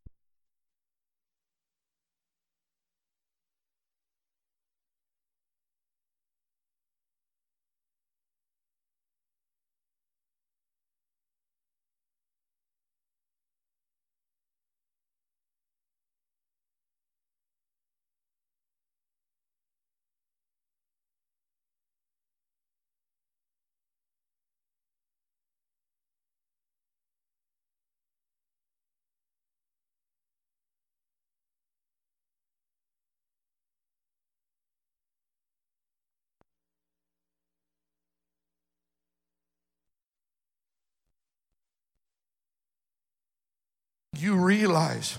You 44.18 44.37
realize, 44.37 45.18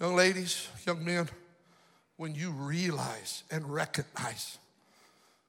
young 0.00 0.14
ladies, 0.14 0.68
young 0.86 1.04
men, 1.04 1.28
when 2.16 2.34
you 2.34 2.50
realize 2.50 3.42
and 3.50 3.72
recognize 3.72 4.58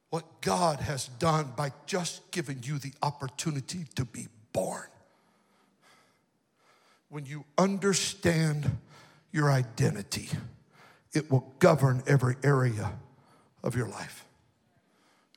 what 0.09 0.41
God 0.41 0.79
has 0.79 1.07
done 1.19 1.51
by 1.55 1.71
just 1.85 2.31
giving 2.31 2.59
you 2.63 2.79
the 2.79 2.91
opportunity 3.03 3.85
to 3.95 4.05
be 4.05 4.27
born. 4.53 4.87
When 7.09 7.25
you 7.25 7.45
understand 7.57 8.77
your 9.31 9.51
identity, 9.51 10.29
it 11.13 11.29
will 11.31 11.53
govern 11.59 12.03
every 12.07 12.35
area 12.43 12.93
of 13.63 13.75
your 13.75 13.87
life. 13.87 14.25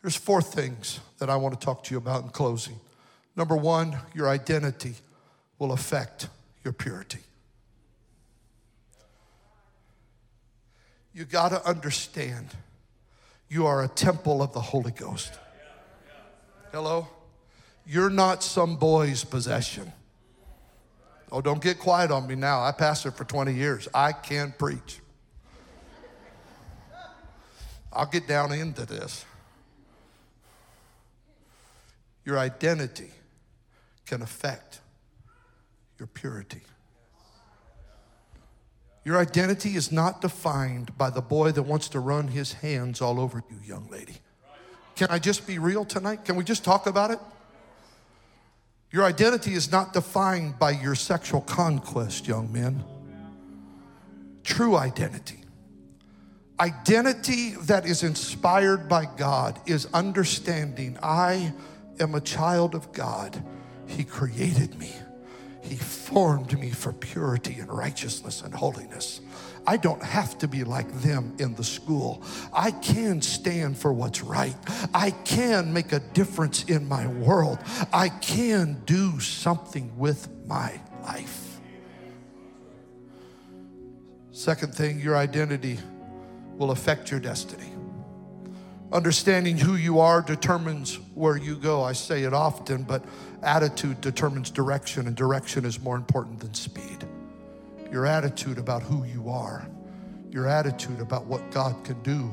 There's 0.00 0.16
four 0.16 0.42
things 0.42 1.00
that 1.18 1.30
I 1.30 1.36
want 1.36 1.58
to 1.58 1.64
talk 1.64 1.84
to 1.84 1.94
you 1.94 1.98
about 1.98 2.24
in 2.24 2.30
closing. 2.30 2.76
Number 3.36 3.56
one, 3.56 3.98
your 4.14 4.28
identity 4.28 4.94
will 5.58 5.72
affect 5.72 6.28
your 6.64 6.72
purity. 6.72 7.18
You 11.14 11.24
got 11.24 11.50
to 11.50 11.66
understand 11.66 12.48
you 13.48 13.66
are 13.66 13.82
a 13.84 13.88
temple 13.88 14.42
of 14.42 14.52
the 14.52 14.60
Holy 14.60 14.92
Ghost. 14.92 15.38
Hello? 16.70 17.06
You're 17.86 18.10
not 18.10 18.42
some 18.42 18.76
boy's 18.76 19.24
possession. 19.24 19.92
Oh, 21.30 21.40
don't 21.40 21.62
get 21.62 21.78
quiet 21.78 22.10
on 22.10 22.26
me 22.26 22.34
now. 22.34 22.62
I 22.62 22.72
pastored 22.72 23.14
for 23.14 23.24
20 23.24 23.52
years. 23.52 23.88
I 23.92 24.12
can 24.12 24.54
preach. 24.58 25.00
I'll 27.92 28.06
get 28.06 28.26
down 28.26 28.52
into 28.52 28.86
this. 28.86 29.24
Your 32.24 32.38
identity 32.38 33.10
can 34.06 34.22
affect 34.22 34.81
your 36.02 36.08
purity. 36.08 36.62
Your 39.04 39.18
identity 39.18 39.76
is 39.76 39.92
not 39.92 40.20
defined 40.20 40.98
by 40.98 41.10
the 41.10 41.20
boy 41.20 41.52
that 41.52 41.62
wants 41.62 41.88
to 41.90 42.00
run 42.00 42.26
his 42.26 42.54
hands 42.54 43.00
all 43.00 43.20
over 43.20 43.44
you, 43.48 43.56
young 43.64 43.88
lady. 43.88 44.16
Can 44.96 45.06
I 45.10 45.20
just 45.20 45.46
be 45.46 45.60
real 45.60 45.84
tonight? 45.84 46.24
Can 46.24 46.34
we 46.34 46.42
just 46.42 46.64
talk 46.64 46.88
about 46.88 47.12
it? 47.12 47.20
Your 48.90 49.04
identity 49.04 49.54
is 49.54 49.70
not 49.70 49.92
defined 49.92 50.58
by 50.58 50.72
your 50.72 50.96
sexual 50.96 51.40
conquest, 51.40 52.26
young 52.26 52.52
men. 52.52 52.82
True 54.42 54.74
identity. 54.74 55.44
Identity 56.58 57.50
that 57.66 57.86
is 57.86 58.02
inspired 58.02 58.88
by 58.88 59.06
God 59.06 59.60
is 59.66 59.86
understanding 59.94 60.98
I 61.00 61.52
am 62.00 62.16
a 62.16 62.20
child 62.20 62.74
of 62.74 62.92
God. 62.92 63.40
He 63.86 64.02
created 64.02 64.76
me. 64.76 64.92
He 65.62 65.76
formed 65.76 66.58
me 66.58 66.70
for 66.70 66.92
purity 66.92 67.60
and 67.60 67.72
righteousness 67.72 68.42
and 68.42 68.52
holiness. 68.52 69.20
I 69.66 69.76
don't 69.76 70.02
have 70.02 70.36
to 70.38 70.48
be 70.48 70.64
like 70.64 70.92
them 71.02 71.36
in 71.38 71.54
the 71.54 71.62
school. 71.62 72.22
I 72.52 72.72
can 72.72 73.22
stand 73.22 73.78
for 73.78 73.92
what's 73.92 74.22
right. 74.22 74.56
I 74.92 75.10
can 75.10 75.72
make 75.72 75.92
a 75.92 76.00
difference 76.00 76.64
in 76.64 76.88
my 76.88 77.06
world. 77.06 77.60
I 77.92 78.08
can 78.08 78.82
do 78.86 79.20
something 79.20 79.96
with 79.96 80.28
my 80.46 80.80
life. 81.04 81.60
Second 84.32 84.74
thing, 84.74 84.98
your 84.98 85.16
identity 85.16 85.78
will 86.56 86.72
affect 86.72 87.10
your 87.10 87.20
destiny. 87.20 87.70
Understanding 88.92 89.56
who 89.56 89.76
you 89.76 90.00
are 90.00 90.20
determines 90.20 90.96
where 91.14 91.38
you 91.38 91.56
go. 91.56 91.82
I 91.82 91.92
say 91.92 92.24
it 92.24 92.34
often, 92.34 92.82
but 92.82 93.02
attitude 93.42 94.02
determines 94.02 94.50
direction, 94.50 95.06
and 95.06 95.16
direction 95.16 95.64
is 95.64 95.80
more 95.80 95.96
important 95.96 96.40
than 96.40 96.52
speed. 96.52 97.06
Your 97.90 98.04
attitude 98.04 98.58
about 98.58 98.82
who 98.82 99.04
you 99.04 99.30
are, 99.30 99.66
your 100.30 100.46
attitude 100.46 101.00
about 101.00 101.24
what 101.24 101.50
God 101.50 101.82
can 101.84 102.02
do 102.02 102.30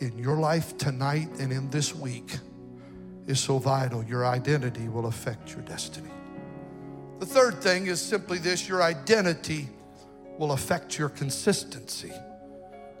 in 0.00 0.18
your 0.18 0.36
life 0.36 0.76
tonight 0.76 1.28
and 1.38 1.52
in 1.52 1.70
this 1.70 1.94
week 1.94 2.38
is 3.28 3.38
so 3.38 3.58
vital. 3.58 4.02
Your 4.02 4.26
identity 4.26 4.88
will 4.88 5.06
affect 5.06 5.52
your 5.52 5.62
destiny. 5.62 6.10
The 7.20 7.26
third 7.26 7.62
thing 7.62 7.86
is 7.86 8.00
simply 8.00 8.38
this 8.38 8.68
your 8.68 8.82
identity 8.82 9.68
will 10.36 10.50
affect 10.50 10.98
your 10.98 11.08
consistency. 11.08 12.12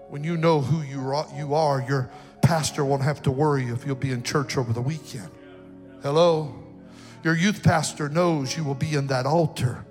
When 0.08 0.22
you 0.22 0.36
know 0.36 0.60
who 0.60 0.82
you 0.82 1.00
are, 1.14 1.26
you 1.36 1.54
are 1.54 1.84
your 1.86 2.10
pastor 2.46 2.84
won't 2.84 3.02
have 3.02 3.20
to 3.22 3.32
worry 3.32 3.64
if 3.64 3.84
you'll 3.84 3.96
be 3.96 4.12
in 4.12 4.22
church 4.22 4.56
over 4.56 4.72
the 4.72 4.80
weekend. 4.80 5.28
Hello? 6.00 6.54
Your 7.24 7.34
youth 7.34 7.64
pastor 7.64 8.08
knows 8.08 8.56
you 8.56 8.62
will 8.62 8.76
be 8.76 8.94
in 8.94 9.08
that 9.08 9.26
altar. 9.26 9.84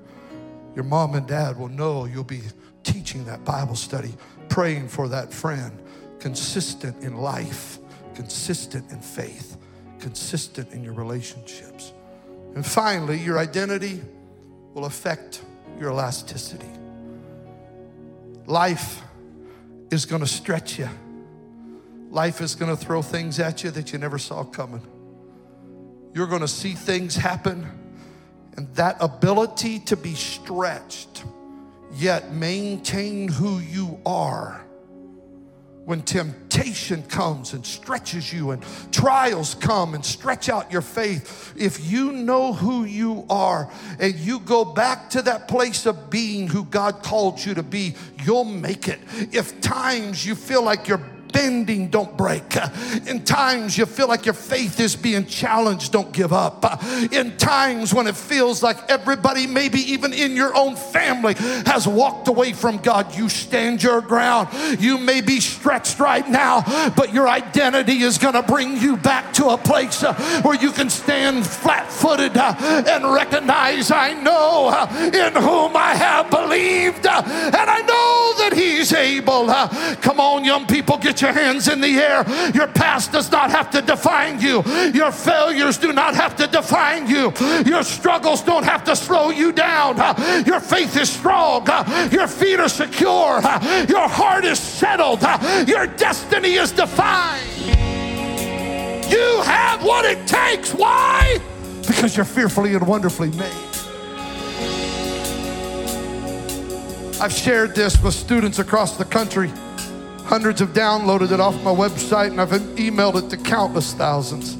Your 0.73 0.85
mom 0.85 1.15
and 1.15 1.27
dad 1.27 1.59
will 1.59 1.67
know 1.67 2.05
you'll 2.05 2.23
be 2.23 2.43
teaching 2.83 3.25
that 3.25 3.43
Bible 3.43 3.75
study, 3.75 4.13
praying 4.47 4.87
for 4.87 5.09
that 5.09 5.33
friend, 5.33 5.77
consistent 6.19 7.03
in 7.03 7.17
life, 7.17 7.77
consistent 8.13 8.89
in 8.89 9.01
faith, 9.01 9.57
consistent 9.99 10.71
in 10.71 10.81
your 10.81 10.93
relationships. 10.93 11.91
And 12.55 12.65
finally, 12.65 13.19
your 13.19 13.37
identity 13.37 14.01
will 14.73 14.85
affect 14.85 15.41
your 15.77 15.89
elasticity. 15.89 16.71
Life 18.45 19.01
is 19.91 20.05
going 20.05 20.21
to 20.21 20.27
stretch 20.27 20.79
you. 20.79 20.87
Life 22.15 22.39
is 22.39 22.55
going 22.55 22.73
to 22.73 22.81
throw 22.81 23.01
things 23.01 23.41
at 23.41 23.65
you 23.65 23.71
that 23.71 23.91
you 23.91 23.99
never 23.99 24.17
saw 24.17 24.45
coming. 24.45 24.81
You're 26.13 26.27
going 26.27 26.39
to 26.39 26.47
see 26.47 26.71
things 26.71 27.13
happen, 27.13 27.69
and 28.55 28.73
that 28.75 28.95
ability 29.01 29.79
to 29.79 29.97
be 29.97 30.13
stretched, 30.13 31.25
yet 31.91 32.31
maintain 32.31 33.27
who 33.27 33.59
you 33.59 33.99
are. 34.05 34.65
When 35.83 36.03
temptation 36.03 37.03
comes 37.03 37.51
and 37.51 37.65
stretches 37.65 38.31
you, 38.31 38.51
and 38.51 38.63
trials 38.93 39.53
come 39.55 39.93
and 39.93 40.05
stretch 40.05 40.47
out 40.47 40.71
your 40.71 40.81
faith, 40.81 41.53
if 41.57 41.91
you 41.91 42.13
know 42.13 42.53
who 42.53 42.85
you 42.85 43.25
are 43.29 43.69
and 43.99 44.15
you 44.15 44.39
go 44.39 44.63
back 44.63 45.09
to 45.09 45.21
that 45.23 45.49
place 45.49 45.85
of 45.85 46.09
being 46.09 46.47
who 46.47 46.63
God 46.63 47.03
called 47.03 47.43
you 47.43 47.53
to 47.55 47.61
be, 47.61 47.93
you'll 48.23 48.45
make 48.45 48.87
it. 48.87 48.99
If 49.33 49.59
times 49.59 50.25
you 50.25 50.33
feel 50.33 50.63
like 50.63 50.87
you're 50.87 51.05
bending, 51.35 51.89
don't 51.89 52.15
break. 52.15 52.55
In 53.07 53.25
times 53.25 53.77
you 53.77 53.85
feel 53.85 54.07
like 54.07 54.25
your 54.25 54.33
faith 54.33 54.79
is 54.79 54.95
being 54.95 55.25
challenged, 55.25 55.91
don't 55.91 56.13
give 56.13 56.31
up. 56.31 56.63
In 57.11 57.35
times 57.35 57.93
when 57.93 58.07
it 58.07 58.15
feels 58.15 58.63
like 58.63 58.77
everybody, 58.89 59.45
maybe 59.45 59.79
even 59.79 60.13
in 60.13 60.33
your 60.35 60.55
own 60.55 60.77
family, 60.77 61.33
has 61.65 61.85
walked 61.85 62.29
away 62.29 62.53
from 62.53 62.77
God, 62.77 63.13
you 63.15 63.27
stand 63.27 63.83
your 63.83 63.99
ground. 63.99 64.47
You 64.79 64.97
may 64.97 65.19
be 65.19 65.41
stretched 65.41 65.99
right 65.99 66.27
now, 66.29 66.63
but 66.95 67.13
your 67.13 67.27
identity 67.27 67.99
is 67.99 68.17
going 68.17 68.35
to 68.35 68.43
bring 68.43 68.77
you 68.77 68.95
back 68.95 69.33
to 69.33 69.49
a 69.49 69.57
place 69.57 70.03
uh, 70.03 70.13
where 70.43 70.55
you 70.55 70.71
can 70.71 70.89
stand 70.89 71.45
flat 71.45 71.91
footed 71.91 72.37
uh, 72.37 72.55
and 72.87 73.03
recognize, 73.11 73.91
I 73.91 74.13
know 74.13 74.69
uh, 74.69 74.87
in 75.13 75.33
whom 75.33 75.75
I 75.75 75.95
have 75.95 76.29
believed, 76.29 77.05
and 77.05 77.55
I 77.55 77.81
know 77.81 78.43
that 78.43 78.53
He's 78.55 78.93
able. 78.93 79.47
Come 80.01 80.19
on, 80.21 80.45
young 80.45 80.65
people, 80.65 80.97
get 80.97 81.21
your 81.21 81.24
your 81.25 81.33
hands 81.33 81.67
in 81.67 81.81
the 81.81 81.97
air. 81.97 82.23
Your 82.53 82.67
past 82.67 83.11
does 83.11 83.31
not 83.31 83.49
have 83.49 83.71
to 83.71 83.81
define 83.81 84.39
you. 84.39 84.63
Your 84.93 85.11
failures 85.11 85.77
do 85.77 85.91
not 85.91 86.13
have 86.15 86.35
to 86.37 86.47
define 86.47 87.07
you. 87.07 87.33
Your 87.65 87.83
struggles 87.83 88.43
don't 88.43 88.63
have 88.63 88.83
to 88.83 88.95
slow 88.95 89.31
you 89.31 89.51
down. 89.51 89.97
Your 90.45 90.59
faith 90.59 90.95
is 90.97 91.09
strong. 91.09 91.67
Your 92.11 92.27
feet 92.27 92.59
are 92.59 92.69
secure. 92.69 93.41
Your 93.89 94.07
heart 94.07 94.45
is 94.45 94.59
settled. 94.59 95.21
Your 95.67 95.87
destiny 95.87 96.53
is 96.53 96.71
defined. 96.71 97.51
You 99.09 99.41
have 99.43 99.83
what 99.83 100.05
it 100.05 100.27
takes. 100.27 100.73
Why? 100.73 101.39
Because 101.87 102.15
you're 102.15 102.25
fearfully 102.25 102.75
and 102.75 102.85
wonderfully 102.85 103.31
made. 103.31 103.51
I've 107.21 107.31
shared 107.31 107.73
this 107.73 107.99
with 108.01 108.13
students 108.13 108.59
across 108.59 108.97
the 108.97 109.05
country. 109.05 109.51
Hundreds 110.25 110.59
have 110.59 110.73
downloaded 110.73 111.31
it 111.31 111.39
off 111.39 111.55
my 111.63 111.71
website, 111.71 112.27
and 112.27 112.41
I've 112.41 112.49
emailed 112.49 113.23
it 113.23 113.29
to 113.29 113.37
countless 113.37 113.93
thousands. 113.93 114.57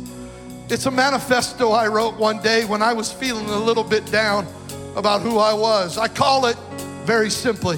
It's 0.71 0.85
a 0.85 0.91
manifesto 0.91 1.71
I 1.71 1.87
wrote 1.87 2.17
one 2.17 2.41
day 2.41 2.65
when 2.65 2.81
I 2.81 2.93
was 2.93 3.11
feeling 3.11 3.45
a 3.45 3.57
little 3.57 3.83
bit 3.83 4.05
down 4.11 4.47
about 4.95 5.21
who 5.21 5.37
I 5.37 5.53
was. 5.53 5.97
I 5.97 6.07
call 6.07 6.45
it 6.45 6.57
very 7.03 7.29
simply 7.29 7.77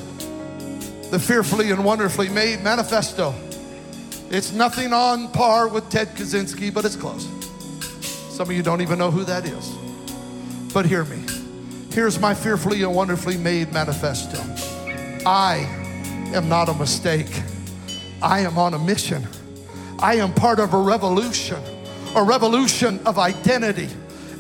the 1.10 1.20
Fearfully 1.20 1.72
and 1.72 1.84
Wonderfully 1.84 2.28
Made 2.30 2.62
Manifesto. 2.62 3.34
It's 4.30 4.52
nothing 4.52 4.92
on 4.92 5.32
par 5.32 5.70
with 5.70 5.90
Ted 5.90 6.10
Kaczynski, 6.10 6.74
but 6.74 6.84
it's 6.84 6.98
close. 6.98 7.26
Some 8.36 8.50
of 8.50 8.56
you 8.56 8.64
don't 8.64 8.82
even 8.82 9.00
know 9.00 9.10
who 9.10 9.24
that 9.24 9.46
is. 9.46 9.70
But 10.74 10.86
hear 10.86 11.06
me. 11.06 11.24
Here's 11.94 12.20
my 12.20 12.34
Fearfully 12.34 12.84
and 12.84 12.94
Wonderfully 12.94 13.38
Made 13.38 13.72
Manifesto 13.72 14.38
I 15.26 15.66
am 16.34 16.48
not 16.50 16.70
a 16.70 16.74
mistake. 16.74 17.30
I 18.22 18.40
am 18.40 18.58
on 18.58 18.74
a 18.74 18.80
mission. 18.80 19.28
I 20.00 20.16
am 20.16 20.34
part 20.34 20.60
of 20.60 20.74
a 20.74 20.78
revolution, 20.80 21.62
a 22.16 22.24
revolution 22.24 23.00
of 23.06 23.18
identity. 23.18 23.90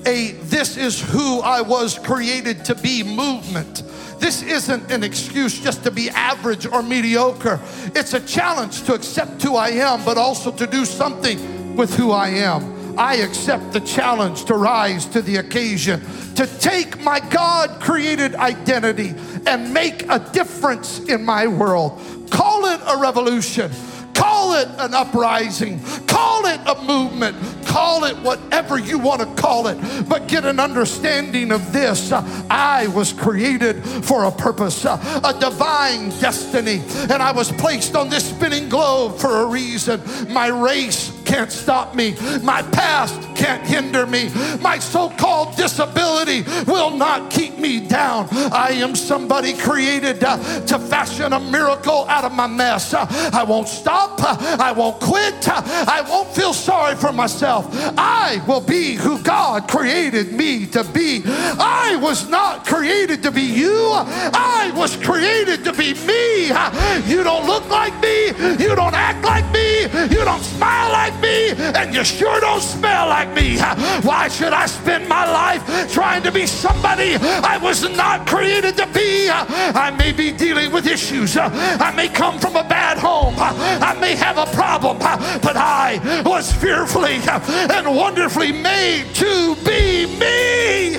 A 0.05 0.32
this 0.43 0.78
is 0.78 1.01
who 1.01 1.41
I 1.41 1.61
was 1.61 1.99
created 1.99 2.65
to 2.65 2.75
be 2.75 3.03
movement. 3.03 3.84
This 4.19 4.41
isn't 4.41 4.91
an 4.91 5.03
excuse 5.03 5.59
just 5.59 5.84
to 5.84 5.91
be 5.91 6.09
average 6.09 6.65
or 6.65 6.82
mediocre. 6.82 7.59
It's 7.95 8.13
a 8.13 8.19
challenge 8.19 8.84
to 8.84 8.93
accept 8.93 9.41
who 9.43 9.55
I 9.55 9.69
am, 9.69 10.03
but 10.03 10.17
also 10.17 10.51
to 10.51 10.65
do 10.65 10.86
something 10.86 11.75
with 11.75 11.93
who 11.95 12.11
I 12.11 12.30
am. 12.30 12.78
I 12.97 13.17
accept 13.17 13.73
the 13.73 13.80
challenge 13.82 14.45
to 14.45 14.55
rise 14.55 15.05
to 15.07 15.21
the 15.21 15.36
occasion, 15.36 16.01
to 16.34 16.47
take 16.59 16.99
my 17.03 17.19
God 17.19 17.80
created 17.80 18.34
identity 18.34 19.13
and 19.45 19.71
make 19.71 20.09
a 20.09 20.17
difference 20.34 20.99
in 21.01 21.23
my 21.23 21.45
world. 21.45 22.01
Call 22.30 22.65
it 22.65 22.82
a 22.88 22.97
revolution. 22.97 23.71
Call 24.13 24.55
it 24.55 24.67
an 24.80 24.95
uprising. 24.95 25.80
Call 26.07 26.45
it 26.47 26.59
a 26.65 26.82
movement. 26.84 27.38
Call 27.65 28.05
it 28.05 28.17
whatever 28.17 28.80
you 28.80 28.97
want 28.97 29.21
to 29.21 29.41
call 29.41 29.67
it. 29.67 29.78
But 30.09 30.28
get 30.28 30.43
an 30.43 30.59
understanding 30.59 31.51
of 31.51 31.71
this. 31.71 32.11
I 32.11 32.88
was 32.88 33.13
created 33.13 33.84
for 33.86 34.23
a 34.23 34.32
purpose, 34.32 34.86
a 34.86 35.38
divine 35.39 36.09
destiny. 36.19 36.82
And 37.11 37.21
I 37.21 37.32
was 37.32 37.51
placed 37.51 37.95
on 37.95 38.09
this 38.09 38.28
spinning 38.28 38.69
globe 38.69 39.19
for 39.19 39.43
a 39.43 39.45
reason. 39.45 40.01
My 40.30 40.47
race 40.47 41.13
can't 41.23 41.51
stop 41.51 41.93
me. 41.93 42.15
My 42.41 42.63
past 42.63 43.21
can't 43.38 43.65
hinder 43.65 44.05
me. 44.07 44.29
My 44.61 44.79
so 44.79 45.09
called 45.09 45.55
disability 45.55 46.43
will 46.65 46.91
not 46.91 47.29
keep 47.29 47.57
me 47.59 47.79
down. 47.79 48.27
I 48.51 48.71
am 48.71 48.95
somebody 48.95 49.53
created 49.53 50.23
uh, 50.23 50.38
to 50.65 50.79
fashion 50.79 51.33
a 51.33 51.39
miracle 51.39 52.05
out 52.09 52.25
of 52.25 52.33
my 52.33 52.47
mess. 52.47 52.93
Uh, 52.93 53.05
I 53.31 53.43
won't 53.43 53.67
stop. 53.67 54.19
Uh, 54.21 54.57
I 54.59 54.71
won't 54.71 54.99
quit. 54.99 55.47
Uh, 55.47 55.61
I 55.88 56.01
won't 56.09 56.29
feel 56.29 56.53
sorry 56.53 56.95
for 56.95 57.13
myself. 57.13 57.67
I 57.97 58.43
will 58.47 58.61
be 58.61 58.95
who 58.95 59.21
God 59.21 59.67
created 59.69 60.33
me 60.33 60.65
to 60.67 60.83
be. 60.83 61.21
I 61.25 61.97
was 62.01 62.27
not 62.29 62.65
created 62.65 63.21
to 63.23 63.31
be 63.31 63.43
you. 63.43 63.91
I 63.93 64.71
was 64.75 64.95
created 64.97 65.63
to 65.65 65.73
be 65.73 65.93
me. 65.93 66.49
Uh, 66.51 67.03
you 67.05 67.23
don't 67.23 67.45
look 67.45 67.69
like 67.69 67.93
me. 68.01 68.27
You 68.63 68.75
don't 68.75 68.95
act 68.95 69.23
like 69.23 69.45
me. 69.53 69.83
You 70.15 70.25
don't 70.25 70.43
smile 70.43 70.91
like 70.91 71.19
me, 71.21 71.51
and 71.51 71.93
you 71.93 72.03
sure 72.03 72.39
don't 72.39 72.61
smell 72.61 73.07
like 73.07 73.26
me. 73.34 73.57
Why 74.01 74.28
should 74.28 74.53
I 74.53 74.65
spend 74.65 75.07
my 75.07 75.25
life 75.25 75.91
trying 75.91 76.23
to 76.23 76.32
be 76.32 76.45
somebody 76.45 77.15
I 77.15 77.57
was 77.57 77.84
not 77.89 78.28
created 78.28 78.78
to 78.78 78.88
be? 78.88 79.30
I 79.30 79.91
may 79.97 80.11
be 80.11 80.32
dealing 80.32 80.71
with 80.71 80.88
issues. 80.88 81.38
I 81.38 81.93
may 81.95 82.07
come 82.07 82.39
from 82.39 82.55
a 82.55 82.63
bad 82.63 82.97
home. 82.97 83.36
I 83.38 83.97
may 83.99 84.15
have 84.15 84.38
a 84.38 84.45
problem, 84.55 84.99
but 84.99 85.55
I 85.55 85.99
was 86.25 86.51
fearfully 86.51 87.19
and 87.25 87.95
wonderfully 87.95 88.51
made 88.51 89.05
to 89.15 89.55
be 89.65 90.05
me. 90.19 90.97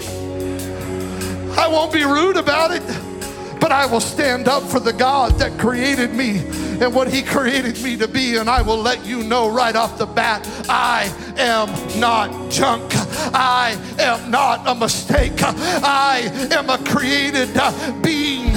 I 1.57 1.67
won't 1.67 1.93
be 1.93 2.05
rude 2.05 2.37
about 2.37 2.71
it, 2.71 2.83
but 3.61 3.73
I 3.73 3.87
will 3.87 4.01
stand 4.01 4.49
up 4.49 4.63
for 4.63 4.81
the 4.81 4.93
God 4.93 5.33
that 5.39 5.59
created 5.59 6.15
me 6.15 6.39
and 6.81 6.95
what 6.95 7.13
He 7.13 7.23
created 7.23 7.83
me 7.83 7.97
to 7.97 8.09
be. 8.09 8.37
And 8.37 8.49
I 8.49 8.63
will 8.63 8.79
let 8.79 9.05
you 9.05 9.23
know 9.23 9.51
right 9.51 9.75
off 9.75 9.99
the 9.99 10.07
bat 10.07 10.47
I 10.69 11.13
am 11.37 11.69
not 12.01 12.51
junk. 12.51 12.93
I 13.35 13.77
am 13.99 14.31
not 14.31 14.67
a 14.67 14.75
mistake. 14.75 15.33
I 15.43 16.31
am 16.51 16.71
a 16.71 16.79
created 16.79 17.49
being, 18.03 18.55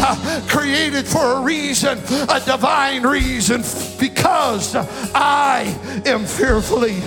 created 0.48 1.08
for 1.08 1.38
a 1.38 1.42
reason, 1.42 1.98
a 2.30 2.42
divine 2.46 3.04
reason, 3.04 3.64
because 4.00 4.76
I 4.76 5.76
am 6.06 6.26
fearfully 6.26 6.98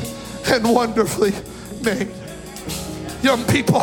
and 0.46 0.64
wonderfully 0.64 1.32
made. 1.82 2.23
Young 3.24 3.42
people, 3.46 3.80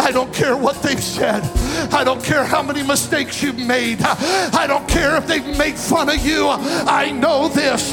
I 0.00 0.10
don't 0.12 0.34
care 0.34 0.56
what 0.56 0.82
they've 0.82 1.00
said. 1.00 1.44
I 1.92 2.02
don't 2.02 2.22
care 2.22 2.44
how 2.44 2.64
many 2.64 2.82
mistakes 2.82 3.40
you've 3.40 3.64
made. 3.64 4.02
I 4.02 4.66
don't 4.66 4.88
care 4.88 5.16
if 5.16 5.28
they've 5.28 5.56
made 5.56 5.76
fun 5.76 6.08
of 6.08 6.26
you. 6.26 6.48
I 6.48 7.12
know 7.12 7.46
this 7.48 7.92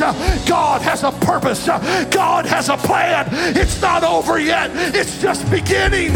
God 0.49 0.81
has 0.81 1.03
a 1.03 1.11
purpose, 1.11 1.67
God 2.09 2.47
has 2.47 2.69
a 2.69 2.77
plan. 2.77 3.27
It's 3.55 3.79
not 3.79 4.03
over 4.03 4.39
yet, 4.39 4.71
it's 4.95 5.21
just 5.21 5.47
beginning. 5.51 6.13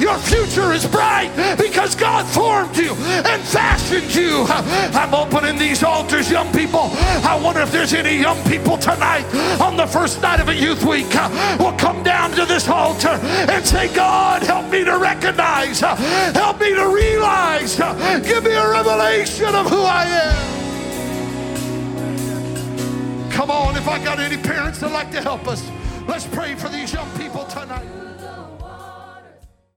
Your 0.00 0.18
future 0.18 0.72
is 0.72 0.84
bright 0.86 1.30
because 1.56 1.94
God 1.94 2.26
formed 2.26 2.76
you 2.76 2.94
and 2.94 3.40
fashioned 3.42 4.12
you. 4.12 4.44
I'm 4.48 5.14
opening 5.14 5.56
these 5.56 5.84
altars, 5.84 6.28
young 6.28 6.52
people. 6.52 6.90
I 7.22 7.38
wonder 7.40 7.60
if 7.60 7.70
there's 7.70 7.94
any 7.94 8.16
young 8.16 8.42
people 8.50 8.76
tonight 8.76 9.24
on 9.60 9.76
the 9.76 9.86
first 9.86 10.20
night 10.20 10.40
of 10.40 10.48
a 10.48 10.54
youth 10.54 10.84
week 10.84 11.14
will 11.60 11.76
come 11.78 12.02
down 12.02 12.32
to 12.32 12.44
this 12.44 12.68
altar 12.68 13.20
and 13.50 13.64
say, 13.64 13.86
God, 13.94 14.15
help 14.42 14.70
me 14.70 14.84
to 14.84 14.98
recognize 14.98 15.16
recognize. 15.26 15.80
Help 15.80 16.60
me 16.60 16.74
to 16.74 16.88
realize. 16.88 17.76
Give 18.26 18.44
me 18.44 18.52
a 18.52 18.68
revelation 18.68 19.54
of 19.54 19.68
who 19.68 19.82
I 19.82 20.04
am. 20.04 20.56
Come 23.30 23.50
on, 23.50 23.76
if 23.76 23.86
I 23.88 24.02
got 24.02 24.18
any 24.18 24.36
parents 24.36 24.80
that 24.80 24.92
like 24.92 25.10
to 25.12 25.20
help 25.20 25.46
us, 25.46 25.68
let's 26.08 26.26
pray 26.26 26.54
for 26.54 26.68
these 26.68 26.92
young 26.92 27.08
people 27.18 27.44
tonight. 27.44 27.95